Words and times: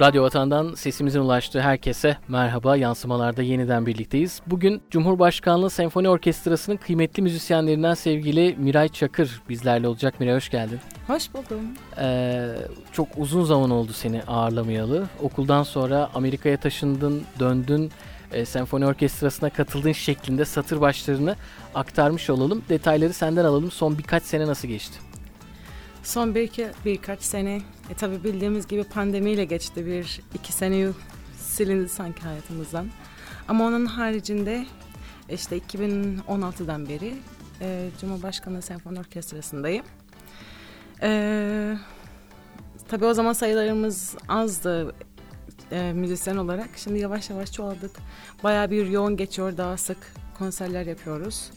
Radyo 0.00 0.22
Vatan'dan 0.22 0.74
sesimizin 0.74 1.20
ulaştığı 1.20 1.60
herkese 1.60 2.16
merhaba. 2.28 2.76
Yansımalarda 2.76 3.42
yeniden 3.42 3.86
birlikteyiz. 3.86 4.40
Bugün 4.46 4.82
Cumhurbaşkanlığı 4.90 5.70
Senfoni 5.70 6.08
Orkestrası'nın 6.08 6.76
kıymetli 6.76 7.22
müzisyenlerinden 7.22 7.94
sevgili 7.94 8.56
Miray 8.58 8.88
Çakır 8.88 9.42
bizlerle 9.48 9.88
olacak. 9.88 10.20
Miray 10.20 10.34
hoş 10.34 10.50
geldin. 10.50 10.80
Hoş 11.06 11.34
buldum. 11.34 11.60
Ee, 11.98 12.48
çok 12.92 13.08
uzun 13.16 13.44
zaman 13.44 13.70
oldu 13.70 13.92
seni 13.92 14.22
ağırlamayalı. 14.22 15.06
Okuldan 15.22 15.62
sonra 15.62 16.10
Amerika'ya 16.14 16.60
taşındın, 16.60 17.22
döndün. 17.38 17.90
E, 18.32 18.44
senfoni 18.44 18.86
orkestrasına 18.86 19.50
katıldığın 19.50 19.92
şeklinde 19.92 20.44
satır 20.44 20.80
başlarını 20.80 21.36
aktarmış 21.74 22.30
olalım. 22.30 22.62
Detayları 22.68 23.12
senden 23.12 23.44
alalım. 23.44 23.70
Son 23.70 23.98
birkaç 23.98 24.22
sene 24.22 24.46
nasıl 24.46 24.68
geçti? 24.68 25.07
Son 26.02 26.34
bir 26.34 26.42
iki, 26.42 26.68
birkaç 26.84 27.22
sene 27.22 27.62
e, 27.90 27.94
tabi 27.94 28.24
bildiğimiz 28.24 28.68
gibi 28.68 28.84
pandemiyle 28.84 29.44
geçti. 29.44 29.86
Bir 29.86 30.20
iki 30.34 30.52
sene 30.52 30.88
silindi 31.38 31.88
sanki 31.88 32.22
hayatımızdan. 32.22 32.86
Ama 33.48 33.64
onun 33.64 33.86
haricinde 33.86 34.66
işte 35.28 35.58
2016'dan 35.58 36.88
beri 36.88 37.14
e, 37.60 37.88
Cumhurbaşkanlığı 38.00 38.62
Senfoni 38.62 38.98
Orkestrası'ndayım. 38.98 39.84
E, 41.02 41.76
tabii 42.88 43.04
o 43.04 43.14
zaman 43.14 43.32
sayılarımız 43.32 44.16
azdı 44.28 44.94
e, 45.72 45.92
müzisyen 45.92 46.36
olarak. 46.36 46.68
Şimdi 46.76 46.98
yavaş 46.98 47.30
yavaş 47.30 47.52
çoğaldık. 47.52 47.90
Baya 48.42 48.70
bir 48.70 48.86
yoğun 48.86 49.16
geçiyor. 49.16 49.56
Daha 49.56 49.76
sık 49.76 49.98
konserler 50.38 50.86
yapıyoruz. 50.86 51.50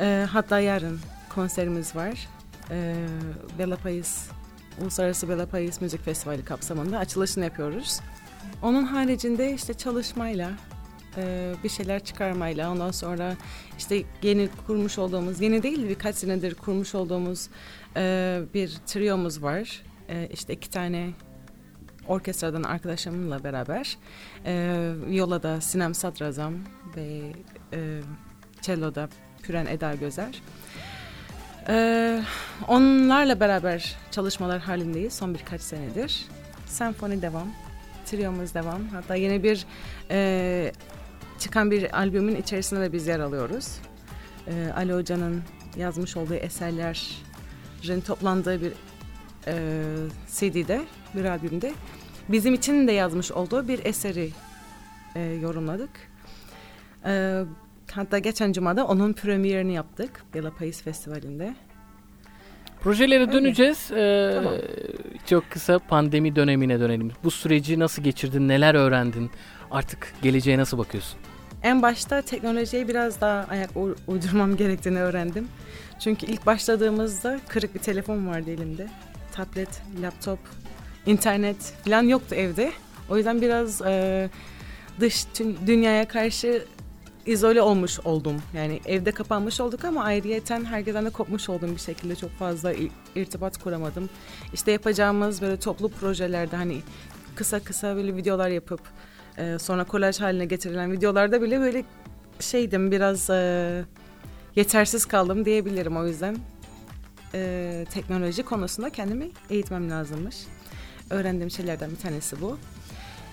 E, 0.00 0.26
hatta 0.30 0.60
yarın 0.60 1.00
konserimiz 1.28 1.96
var 1.96 2.28
e, 2.70 3.06
Bela 3.58 3.76
Pais, 3.76 4.28
Uluslararası 4.82 5.28
Bela 5.28 5.46
Pais 5.46 5.80
Müzik 5.80 6.04
Festivali 6.04 6.44
kapsamında 6.44 6.98
açılışını 6.98 7.44
yapıyoruz. 7.44 8.00
Onun 8.62 8.82
haricinde 8.84 9.54
işte 9.54 9.74
çalışmayla, 9.74 10.50
e, 11.16 11.54
bir 11.64 11.68
şeyler 11.68 12.04
çıkarmayla, 12.04 12.72
ondan 12.72 12.90
sonra 12.90 13.36
işte 13.78 14.02
yeni 14.22 14.48
kurmuş 14.66 14.98
olduğumuz, 14.98 15.40
yeni 15.40 15.62
değil 15.62 15.88
birkaç 15.88 16.16
senedir 16.16 16.54
kurmuş 16.54 16.94
olduğumuz 16.94 17.48
e, 17.96 18.40
bir 18.54 18.76
triyomuz 18.86 19.42
var. 19.42 19.82
E, 20.08 20.28
işte 20.32 20.52
iki 20.52 20.70
tane 20.70 21.10
orkestradan 22.08 22.62
arkadaşımla 22.62 23.44
beraber 23.44 23.96
e, 24.44 24.92
Viola'da 25.06 25.60
Sinem 25.60 25.94
Sadrazam 25.94 26.54
ve 26.96 27.32
e, 27.72 28.00
Cello'da 28.62 29.08
Püren 29.42 29.66
Eda 29.66 29.94
Gözer. 29.94 30.42
Ee, 31.68 32.22
onlarla 32.68 33.40
beraber 33.40 33.96
çalışmalar 34.10 34.60
halindeyiz 34.60 35.12
son 35.12 35.34
birkaç 35.34 35.60
senedir. 35.60 36.26
Senfoni 36.66 37.22
devam, 37.22 37.48
triyomuz 38.06 38.54
devam. 38.54 38.88
Hatta 38.88 39.14
yeni 39.14 39.42
bir 39.42 39.66
e, 40.10 40.72
çıkan 41.38 41.70
bir 41.70 41.98
albümün 41.98 42.36
içerisinde 42.36 42.80
de 42.80 42.92
biz 42.92 43.06
yer 43.06 43.20
alıyoruz. 43.20 43.78
Ee, 44.48 44.72
Ali 44.76 44.94
Hoca'nın 44.94 45.42
yazmış 45.76 46.16
olduğu 46.16 46.34
eserlerin 46.34 48.00
toplandığı 48.00 48.60
bir 48.62 48.72
e, 49.46 49.54
CD'de, 50.26 50.82
bir 51.14 51.24
albümde 51.24 51.74
bizim 52.28 52.54
için 52.54 52.88
de 52.88 52.92
yazmış 52.92 53.32
olduğu 53.32 53.68
bir 53.68 53.84
eseri 53.84 54.30
e, 55.14 55.20
yorumladık. 55.20 55.90
E, 57.04 57.42
Hatta 57.92 58.18
geçen 58.18 58.52
cumada 58.52 58.86
onun 58.86 59.12
premierini 59.12 59.74
yaptık 59.74 60.24
Bela 60.34 60.50
Pais 60.50 60.82
Festivali'nde. 60.82 61.54
Projelere 62.80 63.20
Öyle. 63.20 63.32
döneceğiz. 63.32 63.90
Ee, 63.92 64.32
tamam. 64.34 64.54
Çok 65.26 65.50
kısa 65.50 65.78
pandemi 65.78 66.36
dönemine 66.36 66.80
dönelim. 66.80 67.12
Bu 67.24 67.30
süreci 67.30 67.78
nasıl 67.78 68.02
geçirdin, 68.02 68.48
neler 68.48 68.74
öğrendin? 68.74 69.30
Artık 69.70 70.14
geleceğe 70.22 70.58
nasıl 70.58 70.78
bakıyorsun? 70.78 71.18
En 71.62 71.82
başta 71.82 72.22
teknolojiye 72.22 72.88
biraz 72.88 73.20
daha 73.20 73.46
ayak 73.50 73.70
uydurmam 74.06 74.56
gerektiğini 74.56 75.00
öğrendim. 75.00 75.48
Çünkü 76.00 76.26
ilk 76.26 76.46
başladığımızda 76.46 77.40
kırık 77.48 77.74
bir 77.74 77.80
telefon 77.80 78.26
vardı 78.28 78.50
elimde. 78.50 78.88
Tablet, 79.32 79.82
laptop, 80.02 80.38
internet 81.06 81.74
falan 81.84 82.02
yoktu 82.02 82.34
evde. 82.34 82.72
O 83.10 83.16
yüzden 83.16 83.42
biraz 83.42 83.82
e, 83.82 84.28
dış 85.00 85.26
dünyaya 85.66 86.08
karşı 86.08 86.64
izole 87.28 87.62
olmuş 87.62 88.00
oldum. 88.00 88.42
Yani 88.54 88.80
evde 88.86 89.12
kapanmış 89.12 89.60
olduk 89.60 89.84
ama 89.84 90.04
ayrıyeten 90.04 90.64
herkesten 90.64 91.04
de 91.04 91.10
kopmuş 91.10 91.48
oldum 91.48 91.74
bir 91.74 91.80
şekilde. 91.80 92.16
Çok 92.16 92.30
fazla 92.30 92.72
irtibat 93.14 93.58
kuramadım. 93.58 94.10
İşte 94.54 94.72
yapacağımız 94.72 95.42
böyle 95.42 95.56
toplu 95.56 95.88
projelerde 95.88 96.56
hani 96.56 96.80
kısa 97.36 97.60
kısa 97.60 97.96
böyle 97.96 98.16
videolar 98.16 98.48
yapıp 98.48 98.80
e, 99.38 99.58
sonra 99.58 99.84
kolaj 99.84 100.20
haline 100.20 100.44
getirilen 100.44 100.92
videolarda 100.92 101.42
bile 101.42 101.60
böyle 101.60 101.84
şeydim 102.40 102.90
biraz 102.90 103.30
e, 103.30 103.84
yetersiz 104.56 105.06
kaldım 105.06 105.44
diyebilirim 105.44 105.96
o 105.96 106.06
yüzden. 106.06 106.36
E, 107.34 107.86
teknoloji 107.92 108.42
konusunda 108.42 108.90
kendimi 108.90 109.30
eğitmem 109.50 109.90
lazımmış. 109.90 110.36
Öğrendiğim 111.10 111.50
şeylerden 111.50 111.90
bir 111.90 111.96
tanesi 111.96 112.40
bu. 112.40 112.58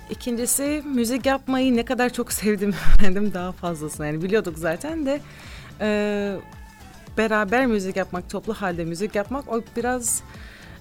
İkincisi 0.10 0.84
müzik 0.86 1.26
yapmayı 1.26 1.76
ne 1.76 1.86
kadar 1.86 2.14
çok 2.14 2.32
sevdim 2.32 2.74
öğrendim 3.00 3.34
daha 3.34 3.52
fazlasını. 3.52 4.06
Yani 4.06 4.22
biliyorduk 4.22 4.58
zaten 4.58 5.06
de 5.06 5.22
e, 5.82 6.38
beraber 7.18 7.66
müzik 7.66 7.96
yapmak, 7.96 8.30
toplu 8.30 8.54
halde 8.54 8.86
müzik 8.86 9.16
yapmak 9.16 9.54
o 9.54 9.62
biraz 9.76 10.24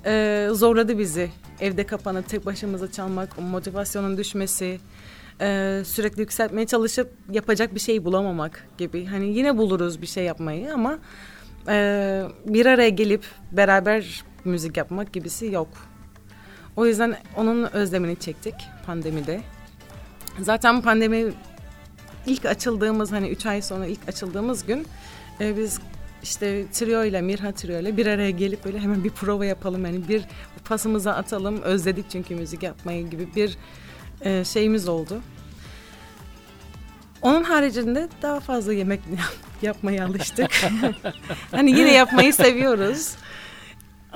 e, 0.06 0.48
zorladı 0.52 0.98
bizi. 0.98 1.30
Evde 1.60 1.86
kapanıp 1.86 2.28
tek 2.28 2.46
başımıza 2.46 2.92
çalmak, 2.92 3.38
motivasyonun 3.38 4.16
düşmesi, 4.16 4.80
e, 5.40 5.82
sürekli 5.84 6.20
yükseltmeye 6.20 6.66
çalışıp 6.66 7.12
yapacak 7.30 7.74
bir 7.74 7.80
şey 7.80 8.04
bulamamak 8.04 8.68
gibi. 8.78 9.06
Hani 9.06 9.26
yine 9.26 9.56
buluruz 9.56 10.02
bir 10.02 10.06
şey 10.06 10.24
yapmayı 10.24 10.74
ama 10.74 10.98
e, 11.68 12.22
bir 12.46 12.66
araya 12.66 12.88
gelip 12.88 13.24
beraber 13.52 14.24
müzik 14.44 14.76
yapmak 14.76 15.12
gibisi 15.12 15.46
yok. 15.46 15.68
O 16.76 16.86
yüzden 16.86 17.16
onun 17.36 17.72
özlemini 17.72 18.16
çektik 18.16 18.54
pandemide. 18.86 19.40
Zaten 20.40 20.82
pandemi 20.82 21.32
ilk 22.26 22.44
açıldığımız 22.44 23.12
hani 23.12 23.28
üç 23.28 23.46
ay 23.46 23.62
sonra 23.62 23.86
ilk 23.86 24.08
açıldığımız 24.08 24.66
gün 24.66 24.86
e, 25.40 25.56
biz 25.56 25.80
işte 26.22 26.64
trio 26.72 27.04
ile 27.04 27.20
Mirha 27.20 27.52
trio 27.52 27.80
ile 27.80 27.96
bir 27.96 28.06
araya 28.06 28.30
gelip 28.30 28.64
böyle 28.64 28.78
hemen 28.78 29.04
bir 29.04 29.10
prova 29.10 29.44
yapalım 29.44 29.86
yani 29.86 30.08
bir 30.08 30.24
pasımıza 30.64 31.12
atalım 31.12 31.62
özledik 31.62 32.10
çünkü 32.10 32.34
müzik 32.34 32.62
yapmayı 32.62 33.10
gibi 33.10 33.28
bir 33.36 33.58
e, 34.20 34.44
şeyimiz 34.44 34.88
oldu. 34.88 35.20
Onun 37.22 37.44
haricinde 37.44 38.08
daha 38.22 38.40
fazla 38.40 38.72
yemek 38.72 39.00
yapmaya 39.62 40.06
alıştık. 40.06 40.50
hani 41.50 41.70
yine 41.70 41.92
yapmayı 41.92 42.34
seviyoruz. 42.34 43.14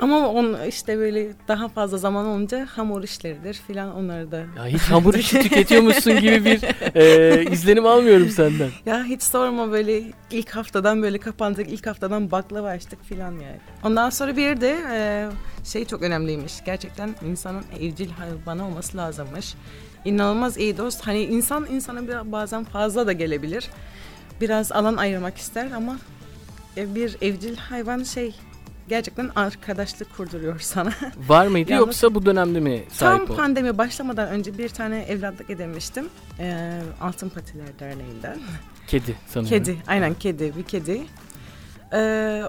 Ama 0.00 0.28
on 0.28 0.66
işte 0.69 0.98
böyle 0.98 1.28
daha 1.48 1.69
fazla 1.69 1.98
zaman 1.98 2.26
olunca 2.26 2.66
hamur 2.66 3.03
işleridir 3.03 3.54
filan 3.54 3.94
onları 3.94 4.31
da. 4.31 4.36
Ya 4.36 4.66
hiç 4.66 4.82
hamur 4.82 5.14
işi 5.14 5.41
tüketiyormuşsun 5.42 6.20
gibi 6.20 6.44
bir 6.44 6.60
e, 6.97 7.50
izlenim 7.50 7.86
almıyorum 7.86 8.28
senden. 8.28 8.70
Ya 8.86 9.04
hiç 9.04 9.22
sorma 9.22 9.72
böyle 9.72 10.03
ilk 10.31 10.50
haftadan 10.50 11.03
böyle 11.03 11.19
kapandık 11.19 11.69
ilk 11.69 11.86
haftadan 11.86 12.31
baklava 12.31 12.69
açtık 12.69 13.04
filan 13.04 13.32
yani. 13.32 13.59
Ondan 13.84 14.10
sonra 14.10 14.36
bir 14.36 14.60
de 14.60 14.76
e, 14.92 15.28
şey 15.64 15.84
çok 15.84 16.03
önemliymiş. 16.03 16.65
Gerçekten 16.65 17.15
insanın 17.28 17.65
evcil 17.80 18.10
hayvanı 18.10 18.66
olması 18.66 18.97
lazımmış. 18.97 19.54
İnanılmaz 20.04 20.59
iyi 20.59 20.78
dost. 20.78 21.06
Hani 21.06 21.22
insan 21.22 21.66
insana 21.70 22.32
bazen 22.32 22.65
fazla 22.65 23.06
da 23.06 23.12
gelebilir. 23.12 23.69
Biraz 24.41 24.72
alan 24.72 24.97
ayırmak 24.97 25.36
ister 25.38 25.70
ama 25.70 25.97
e, 26.76 26.94
bir 26.94 27.16
evcil 27.22 27.56
hayvan 27.56 28.03
şey 28.03 28.34
gerçekten 28.88 29.31
arkadaşlık 29.37 30.16
kurduruyor 30.16 30.59
sana. 30.59 30.93
Var 31.28 31.47
mıydı 31.47 31.72
Yalnız, 31.72 31.87
yoksa 31.87 32.15
bu 32.15 32.27
dönemde 32.27 32.60
mi 32.60 32.84
sahip 32.92 33.27
Tam 33.27 33.36
pandemi 33.36 33.78
başlamadan 33.78 34.28
önce 34.28 34.59
bir 34.59 34.68
tane 34.68 35.03
evlatlık 35.03 35.51
edinmiştim. 35.51 36.09
Ee, 36.39 36.80
Altın 37.01 37.28
Patiler 37.28 37.78
Derneği'nden. 37.78 38.39
Kedi 38.86 39.16
sanırım. 39.27 39.51
Kedi, 39.51 39.77
aynen 39.86 40.15
kedi, 40.15 40.57
bir 40.57 40.62
kedi. 40.62 41.03
Ee, 41.92 42.42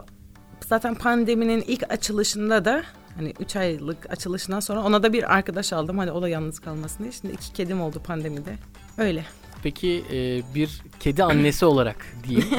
zaten 0.67 0.95
pandeminin 0.95 1.63
ilk 1.67 1.91
açılışında 1.91 2.65
da 2.65 2.83
hani 3.15 3.33
3 3.39 3.55
aylık 3.55 4.11
açılışından 4.11 4.59
sonra 4.59 4.83
ona 4.83 5.03
da 5.03 5.13
bir 5.13 5.35
arkadaş 5.35 5.73
aldım. 5.73 5.97
Hani 5.97 6.11
o 6.11 6.21
da 6.21 6.29
yalnız 6.29 6.59
kalmasın 6.59 7.03
diye. 7.03 7.11
Şimdi 7.11 7.33
iki 7.33 7.53
kedim 7.53 7.81
oldu 7.81 8.01
pandemide. 8.05 8.55
Öyle. 8.97 9.25
Peki 9.63 10.03
e, 10.11 10.41
bir 10.55 10.81
kedi 10.99 11.23
annesi 11.23 11.65
olarak 11.65 12.05
diyeyim. 12.27 12.47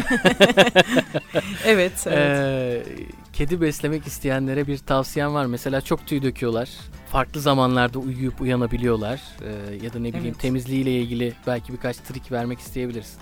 evet. 1.65 2.07
evet. 2.07 2.07
E, 2.07 2.83
kedi 3.41 3.61
beslemek 3.61 4.07
isteyenlere 4.07 4.67
bir 4.67 4.79
tavsiyen 4.79 5.35
var. 5.35 5.47
Mesela 5.47 5.81
çok 5.81 6.07
tüy 6.07 6.23
döküyorlar. 6.23 6.71
Farklı 7.09 7.41
zamanlarda 7.41 7.99
uyuyup 7.99 8.41
uyanabiliyorlar. 8.41 9.21
E, 9.43 9.75
ya 9.85 9.93
da 9.93 9.99
ne 9.99 10.09
bileyim 10.09 10.27
evet. 10.27 10.39
temizliğiyle 10.39 11.01
ilgili 11.01 11.33
belki 11.47 11.73
birkaç 11.73 11.97
trik 11.97 12.33
vermek 12.33 12.59
isteyebilirsin. 12.59 13.19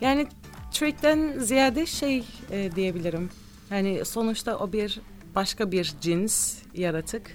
Yani 0.00 0.26
trikten 0.72 1.38
ziyade 1.38 1.86
şey 1.86 2.24
e, 2.50 2.72
diyebilirim. 2.76 3.30
Yani 3.70 4.04
sonuçta 4.04 4.58
o 4.58 4.72
bir 4.72 5.00
başka 5.34 5.72
bir 5.72 5.94
cins 6.00 6.58
yaratık. 6.74 7.30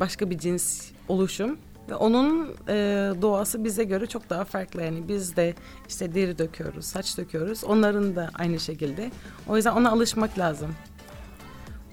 Başka 0.00 0.30
bir 0.30 0.38
cins 0.38 0.90
oluşum 1.08 1.58
Ve 1.90 1.94
onun 1.94 2.54
e, 2.68 2.74
doğası 3.22 3.64
bize 3.64 3.84
göre 3.84 4.06
çok 4.06 4.30
daha 4.30 4.44
farklı. 4.44 4.82
Yani 4.82 5.08
biz 5.08 5.36
de 5.36 5.54
işte 5.88 6.14
deri 6.14 6.38
döküyoruz, 6.38 6.84
saç 6.84 7.18
döküyoruz. 7.18 7.64
Onların 7.64 8.16
da 8.16 8.30
aynı 8.34 8.60
şekilde. 8.60 9.10
O 9.48 9.56
yüzden 9.56 9.72
ona 9.72 9.90
alışmak 9.90 10.38
lazım. 10.38 10.74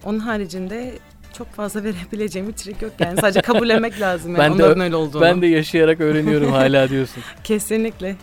Onun 0.05 0.19
haricinde 0.19 0.94
çok 1.38 1.47
fazla 1.51 1.83
verebileceğim 1.83 2.47
bir 2.47 2.53
trik 2.53 2.81
yok 2.81 2.91
yani. 3.00 3.21
Sadece 3.21 3.41
kabullenmek 3.41 4.01
lazım 4.01 4.31
yani 4.31 4.39
Ben 4.39 4.59
de- 4.59 4.63
onların 4.63 4.83
öyle 4.83 4.95
olduğunu. 4.95 5.21
Ben 5.21 5.41
de 5.41 5.47
yaşayarak 5.47 6.01
öğreniyorum 6.01 6.51
hala 6.51 6.89
diyorsun. 6.89 7.23
Kesinlikle. 7.44 8.15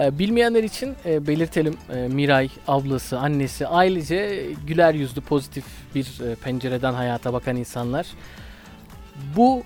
Ee, 0.00 0.18
bilmeyenler 0.18 0.62
için 0.64 0.94
e, 1.04 1.26
belirtelim 1.26 1.76
e, 1.94 2.08
Miray, 2.08 2.48
ablası, 2.68 3.18
annesi, 3.18 3.66
ailece 3.66 4.46
güler 4.66 4.94
yüzlü 4.94 5.20
pozitif 5.20 5.64
bir 5.94 6.20
e, 6.20 6.34
pencereden 6.34 6.92
hayata 6.92 7.32
bakan 7.32 7.56
insanlar. 7.56 8.06
Bu 9.36 9.62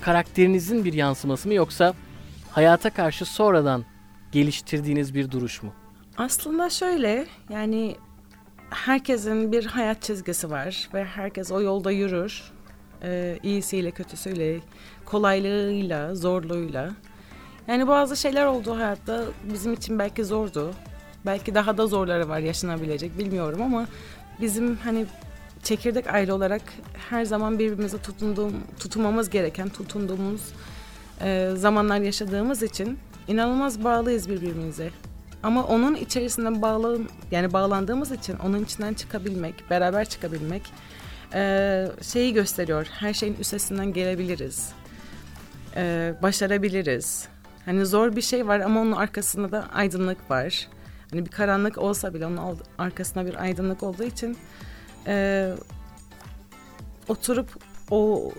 karakterinizin 0.00 0.84
bir 0.84 0.92
yansıması 0.92 1.48
mı 1.48 1.54
yoksa 1.54 1.94
hayata 2.50 2.90
karşı 2.90 3.24
sonradan 3.24 3.84
geliştirdiğiniz 4.32 5.14
bir 5.14 5.30
duruş 5.30 5.62
mu? 5.62 5.72
Aslında 6.18 6.70
şöyle 6.70 7.26
yani 7.50 7.96
herkesin 8.70 9.52
bir 9.52 9.66
hayat 9.66 10.02
çizgisi 10.02 10.50
var 10.50 10.88
ve 10.94 11.04
herkes 11.04 11.52
o 11.52 11.60
yolda 11.62 11.90
yürür. 11.90 12.52
Ee, 13.02 13.38
iyisiyle, 13.42 13.90
kötüsüyle, 13.90 14.60
kolaylığıyla, 15.04 16.14
zorluğuyla. 16.14 16.90
Yani 17.68 17.88
bazı 17.88 18.16
şeyler 18.16 18.46
oldu 18.46 18.76
hayatta 18.76 19.24
bizim 19.52 19.72
için 19.72 19.98
belki 19.98 20.24
zordu. 20.24 20.74
Belki 21.26 21.54
daha 21.54 21.78
da 21.78 21.86
zorları 21.86 22.28
var 22.28 22.38
yaşanabilecek 22.38 23.18
bilmiyorum 23.18 23.62
ama 23.62 23.86
bizim 24.40 24.76
hani 24.76 25.06
çekirdek 25.62 26.06
aile 26.14 26.32
olarak 26.32 26.62
her 27.10 27.24
zaman 27.24 27.58
birbirimize 27.58 27.98
tutunduğum, 27.98 28.54
tutunmamız 28.80 29.30
gereken, 29.30 29.68
tutunduğumuz 29.68 30.40
e, 31.20 31.50
zamanlar 31.54 31.98
yaşadığımız 31.98 32.62
için 32.62 32.98
inanılmaz 33.28 33.84
bağlıyız 33.84 34.28
birbirimize. 34.28 34.90
Ama 35.46 35.64
onun 35.64 35.94
içerisinde 35.94 36.62
bağlı 36.62 37.00
yani 37.30 37.52
bağlandığımız 37.52 38.12
için 38.12 38.36
onun 38.38 38.64
içinden 38.64 38.94
çıkabilmek, 38.94 39.70
beraber 39.70 40.08
çıkabilmek 40.08 40.72
e, 41.34 41.86
şeyi 42.02 42.32
gösteriyor. 42.32 42.86
Her 42.90 43.14
şeyin 43.14 43.36
üstesinden 43.40 43.92
gelebiliriz. 43.92 44.72
E, 45.76 46.14
başarabiliriz. 46.22 47.28
Hani 47.64 47.86
zor 47.86 48.16
bir 48.16 48.22
şey 48.22 48.46
var 48.46 48.60
ama 48.60 48.80
onun 48.80 48.92
arkasında 48.92 49.52
da 49.52 49.68
aydınlık 49.74 50.30
var. 50.30 50.68
Hani 51.10 51.26
bir 51.26 51.30
karanlık 51.30 51.78
olsa 51.78 52.14
bile 52.14 52.26
onun 52.26 52.58
arkasında 52.78 53.26
bir 53.26 53.42
aydınlık 53.42 53.82
olduğu 53.82 54.04
için 54.04 54.38
e, 55.06 55.48
oturup 57.08 57.48
o 57.90 58.32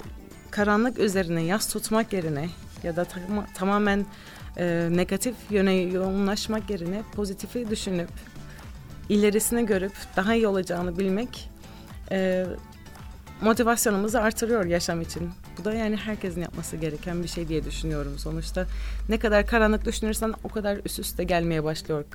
karanlık 0.52 1.00
üzerine 1.00 1.44
yas 1.44 1.74
tutmak 1.74 2.14
yerine 2.14 2.50
ya 2.84 2.96
da 2.96 3.02
tama- 3.06 3.54
tamamen 3.54 4.06
e, 4.58 4.90
negatif 4.92 5.36
yöne 5.50 5.74
yoğunlaşmak 5.74 6.70
yerine 6.70 7.02
pozitifi 7.16 7.70
düşünüp 7.70 8.10
ilerisini 9.10 9.66
görüp 9.66 9.94
daha 10.16 10.36
iyi 10.36 10.48
olacağını 10.48 11.00
bilmek 11.00 11.50
e, 12.12 12.46
motivasyonumuzu 13.42 14.18
artırıyor 14.18 14.66
yaşam 14.66 15.02
için. 15.02 15.30
Bu 15.60 15.66
da 15.66 15.74
yani 15.74 15.96
herkesin 15.96 16.42
yapması 16.42 16.78
gereken 16.78 17.24
bir 17.24 17.28
şey 17.28 17.48
diye 17.48 17.66
düşünüyorum 17.66 18.18
sonuçta. 18.18 18.66
Ne 19.10 19.20
kadar 19.20 19.48
karanlık 19.48 19.86
düşünürsen 19.86 20.34
o 20.44 20.50
kadar 20.50 20.80
üst 20.86 21.00
üste 21.00 21.24
gelmeye 21.24 21.64
başlıyor 21.64 22.06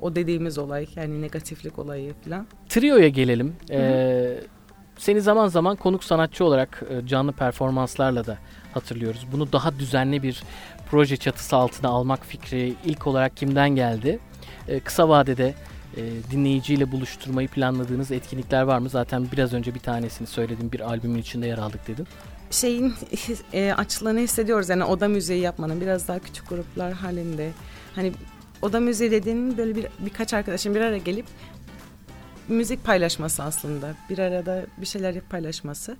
o 0.00 0.14
dediğimiz 0.16 0.58
olay 0.58 0.86
yani 0.96 1.22
negatiflik 1.22 1.78
olayı 1.78 2.12
falan. 2.24 2.46
Trio'ya 2.68 3.08
gelelim. 3.08 3.56
Ee, 3.70 4.40
seni 4.98 5.20
zaman 5.20 5.48
zaman 5.48 5.76
konuk 5.76 6.04
sanatçı 6.04 6.44
olarak 6.44 6.82
e, 6.90 7.06
canlı 7.06 7.32
performanslarla 7.32 8.26
da 8.26 8.38
hatırlıyoruz. 8.74 9.26
Bunu 9.32 9.52
daha 9.52 9.78
düzenli 9.78 10.22
bir 10.22 10.42
proje 10.90 11.16
çatısı 11.16 11.56
altına 11.56 11.88
almak 11.88 12.26
fikri 12.26 12.74
ilk 12.84 13.06
olarak 13.06 13.36
kimden 13.36 13.70
geldi? 13.70 14.18
Ee, 14.68 14.80
kısa 14.80 15.08
vadede 15.08 15.54
e, 15.96 16.02
dinleyiciyle 16.30 16.92
buluşturmayı 16.92 17.48
planladığınız 17.48 18.10
etkinlikler 18.10 18.62
var 18.62 18.78
mı? 18.78 18.88
Zaten 18.88 19.28
biraz 19.32 19.52
önce 19.52 19.74
bir 19.74 19.80
tanesini 19.80 20.26
söyledim. 20.26 20.72
Bir 20.72 20.80
albümün 20.80 21.18
içinde 21.18 21.46
yer 21.46 21.58
aldık 21.58 21.88
dedin. 21.88 22.06
şeyin 22.50 22.94
e, 23.52 23.72
açlığını 23.72 24.20
hissediyoruz 24.20 24.68
yani 24.68 24.84
oda 24.84 25.08
müziği 25.08 25.40
yapmanın 25.40 25.80
biraz 25.80 26.08
daha 26.08 26.18
küçük 26.18 26.48
gruplar 26.48 26.92
halinde. 26.92 27.50
Hani 27.94 28.12
oda 28.62 28.80
müziği 28.80 29.10
dediğin 29.10 29.58
böyle 29.58 29.76
bir 29.76 29.86
birkaç 29.98 30.34
arkadaşın 30.34 30.74
bir 30.74 30.80
araya 30.80 30.98
gelip 30.98 31.26
müzik 32.48 32.84
paylaşması 32.84 33.42
aslında. 33.42 33.94
Bir 34.10 34.18
arada 34.18 34.66
bir 34.78 34.86
şeyler 34.86 35.20
paylaşması. 35.20 35.96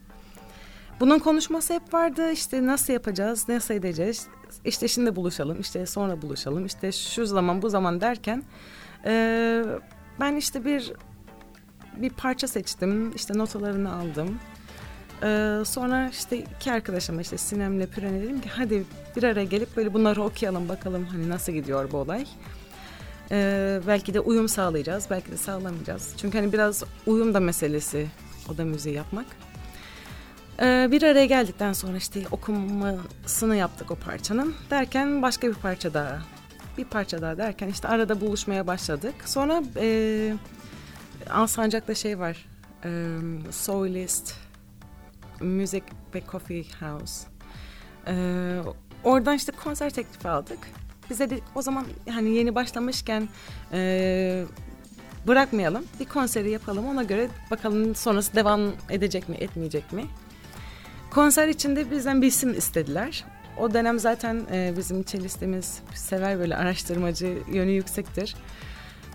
Bunun 1.01 1.19
konuşması 1.19 1.75
hep 1.75 1.95
vardı. 1.95 2.33
İşte 2.33 2.67
nasıl 2.67 2.93
yapacağız, 2.93 3.49
nasıl 3.49 3.75
edeceğiz? 3.75 4.27
İşte 4.65 4.89
şimdi 4.89 5.17
buluşalım, 5.17 5.61
işte 5.61 5.87
sonra 5.87 6.23
buluşalım, 6.23 6.67
işte 6.67 6.93
şu 6.93 7.27
zaman 7.27 7.63
bu 7.63 7.69
zaman 7.69 8.01
derken 8.01 8.43
e, 9.05 9.65
ben 10.21 10.37
işte 10.37 10.65
bir 10.65 10.93
bir 11.97 12.11
parça 12.11 12.49
seçtim. 12.49 13.13
işte 13.17 13.39
notalarını 13.39 13.93
aldım. 13.95 14.39
Ee, 15.23 15.63
sonra 15.65 16.09
işte 16.09 16.39
iki 16.39 16.73
arkadaşıma 16.73 17.21
işte 17.21 17.39
Sinem'le 17.39 17.87
Püren'e 17.87 18.23
dedim 18.23 18.41
ki 18.41 18.49
hadi 18.49 18.85
bir 19.17 19.23
araya 19.23 19.45
gelip 19.45 19.77
böyle 19.77 19.95
bunları 19.95 20.23
okuyalım 20.23 20.69
bakalım 20.69 21.05
hani 21.05 21.29
nasıl 21.29 21.53
gidiyor 21.53 21.93
bu 21.93 21.97
olay. 21.97 22.27
Ee, 23.31 23.81
belki 23.87 24.15
de 24.15 24.21
uyum 24.21 24.49
sağlayacağız, 24.49 25.07
belki 25.11 25.31
de 25.31 25.37
sağlamayacağız. 25.37 26.15
Çünkü 26.17 26.39
hani 26.39 26.53
biraz 26.53 26.83
uyum 27.07 27.35
da 27.35 27.41
meselesi 27.41 28.07
oda 28.49 28.65
müziği 28.65 28.95
yapmak. 28.95 29.27
Ee, 30.63 30.89
bir 30.91 31.03
araya 31.03 31.27
geldikten 31.27 31.73
sonra 31.73 31.97
işte 31.97 32.21
okumasını 32.31 33.57
yaptık 33.57 33.91
o 33.91 33.95
parçanın. 33.95 34.55
Derken 34.71 35.23
başka 35.23 35.49
bir 35.49 35.55
parça 35.55 35.95
daha, 35.95 36.19
bir 36.79 36.85
parça 36.85 37.23
daha 37.23 37.39
derken 37.39 37.69
işte 37.69 37.89
arada 37.89 38.21
buluşmaya 38.21 38.67
başladık. 38.67 39.15
Sonra 39.25 39.63
e, 39.77 40.35
Alsancak'ta 41.31 41.95
şey 41.95 42.19
var, 42.19 42.47
e, 42.85 42.91
Soulist, 43.51 44.35
Music 45.41 45.83
ve 46.15 46.23
Coffee 46.33 46.65
House. 46.81 47.27
Ee, 48.07 48.59
oradan 49.05 49.37
işte 49.37 49.53
konser 49.53 49.91
teklifi 49.91 50.29
aldık. 50.29 50.59
Bize 51.11 51.31
de 51.31 51.41
o 51.55 51.63
zaman 51.63 51.87
hani 52.11 52.31
yeni 52.31 52.55
başlamışken 52.55 53.29
e, 53.73 54.45
bırakmayalım. 55.27 55.85
Bir 56.01 56.05
konseri 56.05 56.51
yapalım 56.51 56.89
ona 56.89 57.03
göre 57.03 57.29
bakalım 57.51 57.95
sonrası 57.95 58.35
devam 58.35 58.61
edecek 58.91 59.29
mi 59.29 59.37
etmeyecek 59.37 59.93
mi? 59.93 60.05
Konser 61.11 61.49
içinde 61.49 61.91
bizden 61.91 62.23
bir 62.23 62.27
isim 62.27 62.59
istediler. 62.59 63.25
O 63.59 63.75
dönem 63.75 63.99
zaten 63.99 64.43
e, 64.53 64.75
bizim 64.77 65.03
çelistimiz 65.03 65.81
sever 65.95 66.39
böyle 66.39 66.57
araştırmacı 66.57 67.39
yönü 67.53 67.71
yüksektir. 67.71 68.35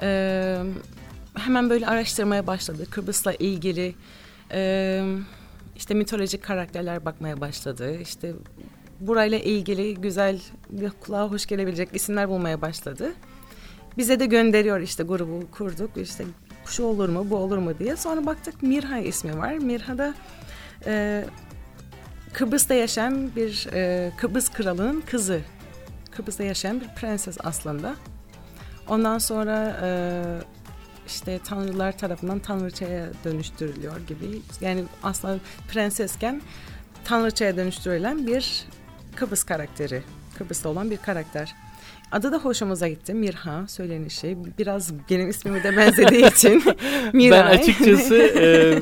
Ee, 0.01 0.57
hemen 1.33 1.69
böyle 1.69 1.87
araştırmaya 1.87 2.47
başladı. 2.47 2.85
Kıbrıs'la 2.89 3.33
ilgili 3.33 3.95
e, 4.51 5.03
işte 5.75 5.93
mitolojik 5.93 6.43
karakterler 6.43 7.05
bakmaya 7.05 7.41
başladı. 7.41 7.97
İşte 8.01 8.33
burayla 9.01 9.39
ilgili 9.39 9.95
güzel, 9.95 10.39
bir 10.69 10.89
kulağa 10.89 11.31
hoş 11.31 11.45
gelebilecek 11.45 11.89
isimler 11.93 12.29
bulmaya 12.29 12.61
başladı. 12.61 13.13
Bize 13.97 14.19
de 14.19 14.25
gönderiyor 14.25 14.79
işte 14.79 15.03
grubu 15.03 15.51
kurduk. 15.51 15.97
işte 15.97 16.25
şu 16.65 16.83
olur 16.83 17.09
mu, 17.09 17.29
bu 17.29 17.35
olur 17.35 17.57
mu 17.57 17.79
diye. 17.79 17.95
Sonra 17.95 18.25
baktık 18.25 18.63
Mirha 18.63 18.97
ismi 18.97 19.37
var. 19.37 19.53
Mirha 19.53 19.97
da 19.97 20.13
e, 20.85 21.25
Kıbrıs'ta 22.33 22.73
yaşayan 22.73 23.35
bir 23.35 23.67
e, 23.73 24.11
Kıbrıs 24.17 24.49
kralının 24.49 25.01
kızı. 25.01 25.41
Kıbrıs'ta 26.11 26.43
yaşayan 26.43 26.81
bir 26.81 26.87
prenses 26.87 27.37
aslında. 27.43 27.95
Ondan 28.87 29.17
sonra 29.17 29.79
e, 29.83 29.89
işte 31.07 31.39
tanrılar 31.43 31.97
tarafından 31.97 32.39
tanrıçaya 32.39 33.09
dönüştürülüyor 33.25 33.97
gibi. 34.07 34.41
Yani 34.61 34.83
aslında 35.03 35.39
prensesken 35.71 36.41
tanrıçaya 37.05 37.57
dönüştürülen 37.57 38.27
bir 38.27 38.65
Kıbrıs 39.21 39.43
karakteri. 39.43 40.01
Kıbrıs'ta 40.37 40.69
olan 40.69 40.91
bir 40.91 40.97
karakter. 40.97 41.55
Adı 42.11 42.31
da 42.31 42.37
hoşumuza 42.37 42.87
gitti. 42.87 43.13
Mirha 43.13 43.67
söylenişi. 43.67 44.37
Biraz 44.57 44.93
benim 45.09 45.29
ismime 45.29 45.63
de 45.63 45.77
benzediği 45.77 46.27
için 46.31 46.63
Miray. 47.13 47.39
Ben 47.39 47.57
açıkçası 47.57 48.15
e, 48.15 48.79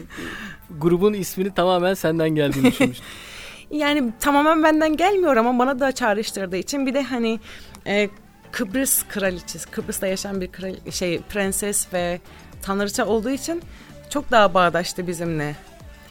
grubun 0.79 1.13
ismini 1.13 1.53
tamamen 1.53 1.93
senden 1.93 2.29
geldiğini 2.29 2.71
düşünmüştüm. 2.71 3.05
Yani 3.71 4.13
tamamen 4.19 4.63
benden 4.63 4.97
gelmiyor 4.97 5.37
ama 5.37 5.59
bana 5.59 5.79
da 5.79 5.91
çağrıştırdığı 5.91 6.57
için 6.57 6.85
bir 6.85 6.93
de 6.93 7.03
hani 7.03 7.39
e, 7.87 8.09
Kıbrıs 8.51 9.03
kraliçesi, 9.07 9.71
Kıbrıs'ta 9.71 10.07
yaşayan 10.07 10.41
bir 10.41 10.51
kral, 10.51 10.75
şey 10.91 11.21
prenses 11.21 11.93
ve 11.93 12.19
tanrıça 12.61 13.05
olduğu 13.05 13.29
için 13.29 13.61
çok 14.09 14.31
daha 14.31 14.53
bağdaştı 14.53 15.07
bizimle. 15.07 15.55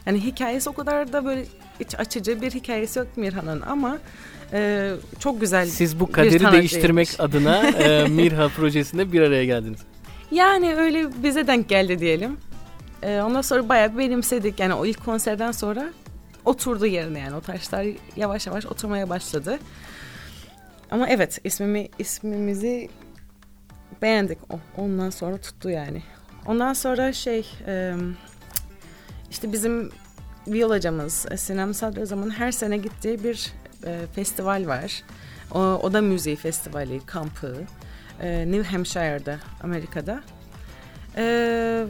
Yani 0.05 0.23
hikayesi 0.23 0.69
o 0.69 0.73
kadar 0.73 1.13
da 1.13 1.25
böyle 1.25 1.45
iç 1.79 1.99
açıcı 1.99 2.41
bir 2.41 2.51
hikayesi 2.51 2.99
yok 2.99 3.07
Mirhan'ın 3.15 3.61
ama 3.61 3.97
e, 4.53 4.91
çok 5.19 5.41
güzel. 5.41 5.65
Siz 5.65 5.99
bu 5.99 6.11
kaderi 6.11 6.51
değiştirmek 6.51 7.09
adına 7.19 7.67
e, 7.67 8.07
Mirha 8.09 8.49
projesinde 8.49 9.11
bir 9.11 9.21
araya 9.21 9.45
geldiniz. 9.45 9.79
Yani 10.31 10.75
öyle 10.75 11.23
bize 11.23 11.47
denk 11.47 11.69
geldi 11.69 11.99
diyelim. 11.99 12.37
E, 13.03 13.21
ondan 13.21 13.41
sonra 13.41 13.69
bayağı 13.69 13.97
benimsedik. 13.97 14.59
Yani 14.59 14.73
o 14.73 14.85
ilk 14.85 15.05
konserden 15.05 15.51
sonra 15.51 15.93
oturdu 16.45 16.85
yerine 16.85 17.19
yani 17.19 17.35
o 17.35 17.41
taşlar 17.41 17.85
yavaş 18.15 18.47
yavaş 18.47 18.65
oturmaya 18.65 19.09
başladı. 19.09 19.59
Ama 20.91 21.09
evet 21.09 21.39
ismimi 21.43 21.87
ismimizi 21.99 22.89
beğendik. 24.01 24.37
Ondan 24.77 25.09
sonra 25.09 25.37
tuttu 25.37 25.69
yani. 25.69 26.03
Ondan 26.45 26.73
sonra 26.73 27.13
şey 27.13 27.45
işte 29.31 29.53
bizim 29.53 29.91
viyolacamız 30.47 31.25
Sinem 31.35 31.73
Sadrazam'ın 31.73 32.29
her 32.29 32.51
sene 32.51 32.77
gittiği 32.77 33.23
bir 33.23 33.53
e, 33.85 33.99
festival 34.15 34.67
var. 34.67 35.03
O, 35.51 35.59
o 35.59 35.93
da 35.93 36.01
müziği 36.01 36.35
festivali, 36.35 37.05
kampı. 37.05 37.55
E, 38.21 38.51
New 38.51 38.63
Hampshire'da, 38.63 39.39
Amerika'da. 39.63 40.21
E, 41.17 41.85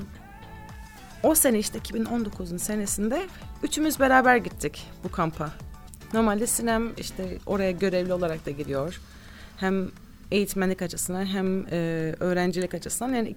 o 1.23 1.35
sene 1.35 1.59
işte 1.59 1.79
2019'un 1.79 2.57
senesinde 2.57 3.27
üçümüz 3.63 3.99
beraber 3.99 4.37
gittik 4.37 4.87
bu 5.03 5.11
kampa. 5.11 5.51
Normalde 6.13 6.47
Sinem 6.47 6.91
işte 6.97 7.37
oraya 7.45 7.71
görevli 7.71 8.13
olarak 8.13 8.45
da 8.45 8.51
gidiyor. 8.51 9.01
Hem 9.57 9.91
eğitmenlik 10.31 10.81
açısından 10.81 11.25
hem 11.25 11.65
e, 11.71 12.15
öğrencilik 12.19 12.73
açısından 12.73 13.13
yani 13.13 13.35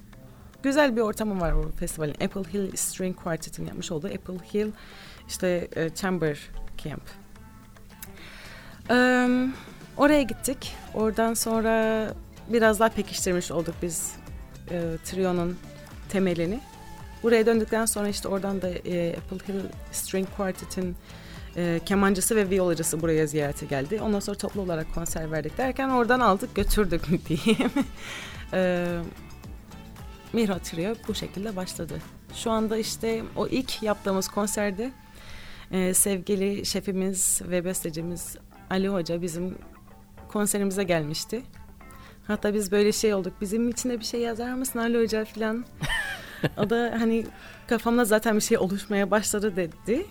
güzel 0.62 0.97
bir 0.97 1.00
ortamı 1.00 1.40
var 1.40 1.52
o 1.52 1.71
festivalin. 1.71 2.14
Apple 2.14 2.52
Hill 2.52 2.76
String 2.76 3.16
Quartet'in 3.16 3.66
yapmış 3.66 3.92
olduğu 3.92 4.07
Apple 4.07 4.38
Hill 4.54 4.73
işte 5.28 5.69
e, 5.76 5.90
Chamber 5.95 6.38
Camp. 6.78 7.02
Um, 8.90 9.54
oraya 9.97 10.23
gittik. 10.23 10.75
Oradan 10.95 11.35
sonra 11.35 12.07
biraz 12.49 12.81
daha 12.81 12.88
pekiştirmiş 12.88 13.50
olduk 13.50 13.75
biz 13.83 14.12
e, 14.71 14.81
trionun 15.04 15.59
temelini. 16.09 16.61
Buraya 17.23 17.47
döndükten 17.47 17.87
sonra 17.87 18.09
işte 18.09 18.28
oradan 18.28 18.62
da 18.62 18.69
e, 18.69 19.16
Apple 19.16 19.52
Hill 19.52 19.61
String 19.92 20.28
Quartet'in 20.37 20.97
e, 21.57 21.81
kemancısı 21.87 22.37
ve 22.37 22.50
viyolacısı 22.50 23.02
buraya 23.02 23.26
ziyarete 23.26 23.66
geldi. 23.66 24.00
Ondan 24.02 24.21
sonra 24.21 24.38
toplu 24.38 24.61
olarak 24.61 24.95
konser 24.95 25.33
verdik 25.33 25.59
derken 25.59 25.88
oradan 25.88 26.21
aldık 26.21 26.54
götürdük 26.54 27.02
diyeyim. 27.28 27.73
Mihra 30.33 30.59
Trio 30.59 30.95
bu 31.09 31.15
şekilde 31.15 31.57
başladı. 31.57 31.99
Şu 32.35 32.51
anda 32.51 32.77
işte 32.77 33.23
o 33.37 33.47
ilk 33.47 33.83
yaptığımız 33.83 34.29
konserde 34.29 34.93
e, 35.71 35.95
sevgili 35.95 36.67
şefimiz 36.67 37.41
ve 37.45 37.65
bestecimiz 37.65 38.37
Ali 38.71 38.89
Hoca 38.89 39.23
bizim 39.23 39.59
konserimize 40.29 40.85
gelmişti. 40.85 41.43
Hatta 42.27 42.55
biz 42.55 42.73
böyle 42.73 42.93
şey 42.93 43.15
olduk. 43.15 43.33
Bizim 43.41 43.69
içinde 43.69 44.01
bir 44.01 44.05
şey 44.05 44.21
yazar 44.21 44.55
mısın 44.55 44.79
Ali 44.79 45.03
Hoca 45.03 45.25
falan. 45.25 45.65
o 46.57 46.71
da 46.71 46.95
hani 46.99 47.27
kafamda 47.67 48.05
zaten 48.05 48.37
bir 48.37 48.41
şey 48.41 48.59
oluşmaya 48.59 49.11
başladı 49.11 49.57
dedi. 49.57 50.07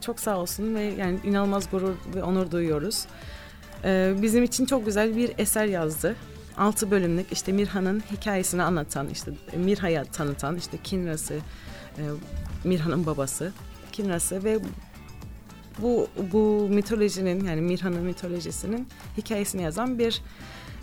Çok 0.00 0.20
sağ 0.20 0.38
olsun 0.38 0.74
ve 0.74 0.82
yani 0.82 1.18
inanılmaz 1.24 1.70
gurur 1.70 1.94
ve 2.14 2.22
onur 2.22 2.50
duyuyoruz. 2.50 3.06
Ee, 3.84 4.14
bizim 4.22 4.44
için 4.44 4.66
çok 4.66 4.86
güzel 4.86 5.16
bir 5.16 5.32
eser 5.38 5.66
yazdı. 5.66 6.16
Altı 6.58 6.90
bölümlük 6.90 7.32
işte 7.32 7.52
Mirhan'ın 7.52 8.02
hikayesini 8.12 8.62
anlatan, 8.62 9.08
işte 9.08 9.30
Mirha'ya 9.56 10.04
tanıtan, 10.04 10.56
işte 10.56 10.78
Kinra'sı, 10.84 11.34
e, 11.98 12.02
Mirhan'ın 12.64 13.06
babası, 13.06 13.52
Kinra'sı 13.92 14.44
ve 14.44 14.58
bu 15.78 16.08
bu 16.32 16.68
mitolojinin 16.70 17.44
yani 17.44 17.60
Mirhan'ın 17.60 18.02
mitolojisinin 18.02 18.88
hikayesini 19.16 19.62
yazan 19.62 19.98
bir 19.98 20.22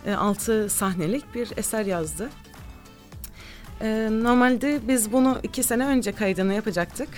e, 0.06 0.14
altı 0.14 0.68
sahnelik 0.70 1.34
bir 1.34 1.48
eser 1.56 1.86
yazdı. 1.86 2.28
E, 3.80 4.08
normalde 4.12 4.80
biz 4.88 5.12
bunu 5.12 5.38
iki 5.42 5.62
sene 5.62 5.86
önce 5.86 6.12
kaydını 6.12 6.54
yapacaktık 6.54 7.08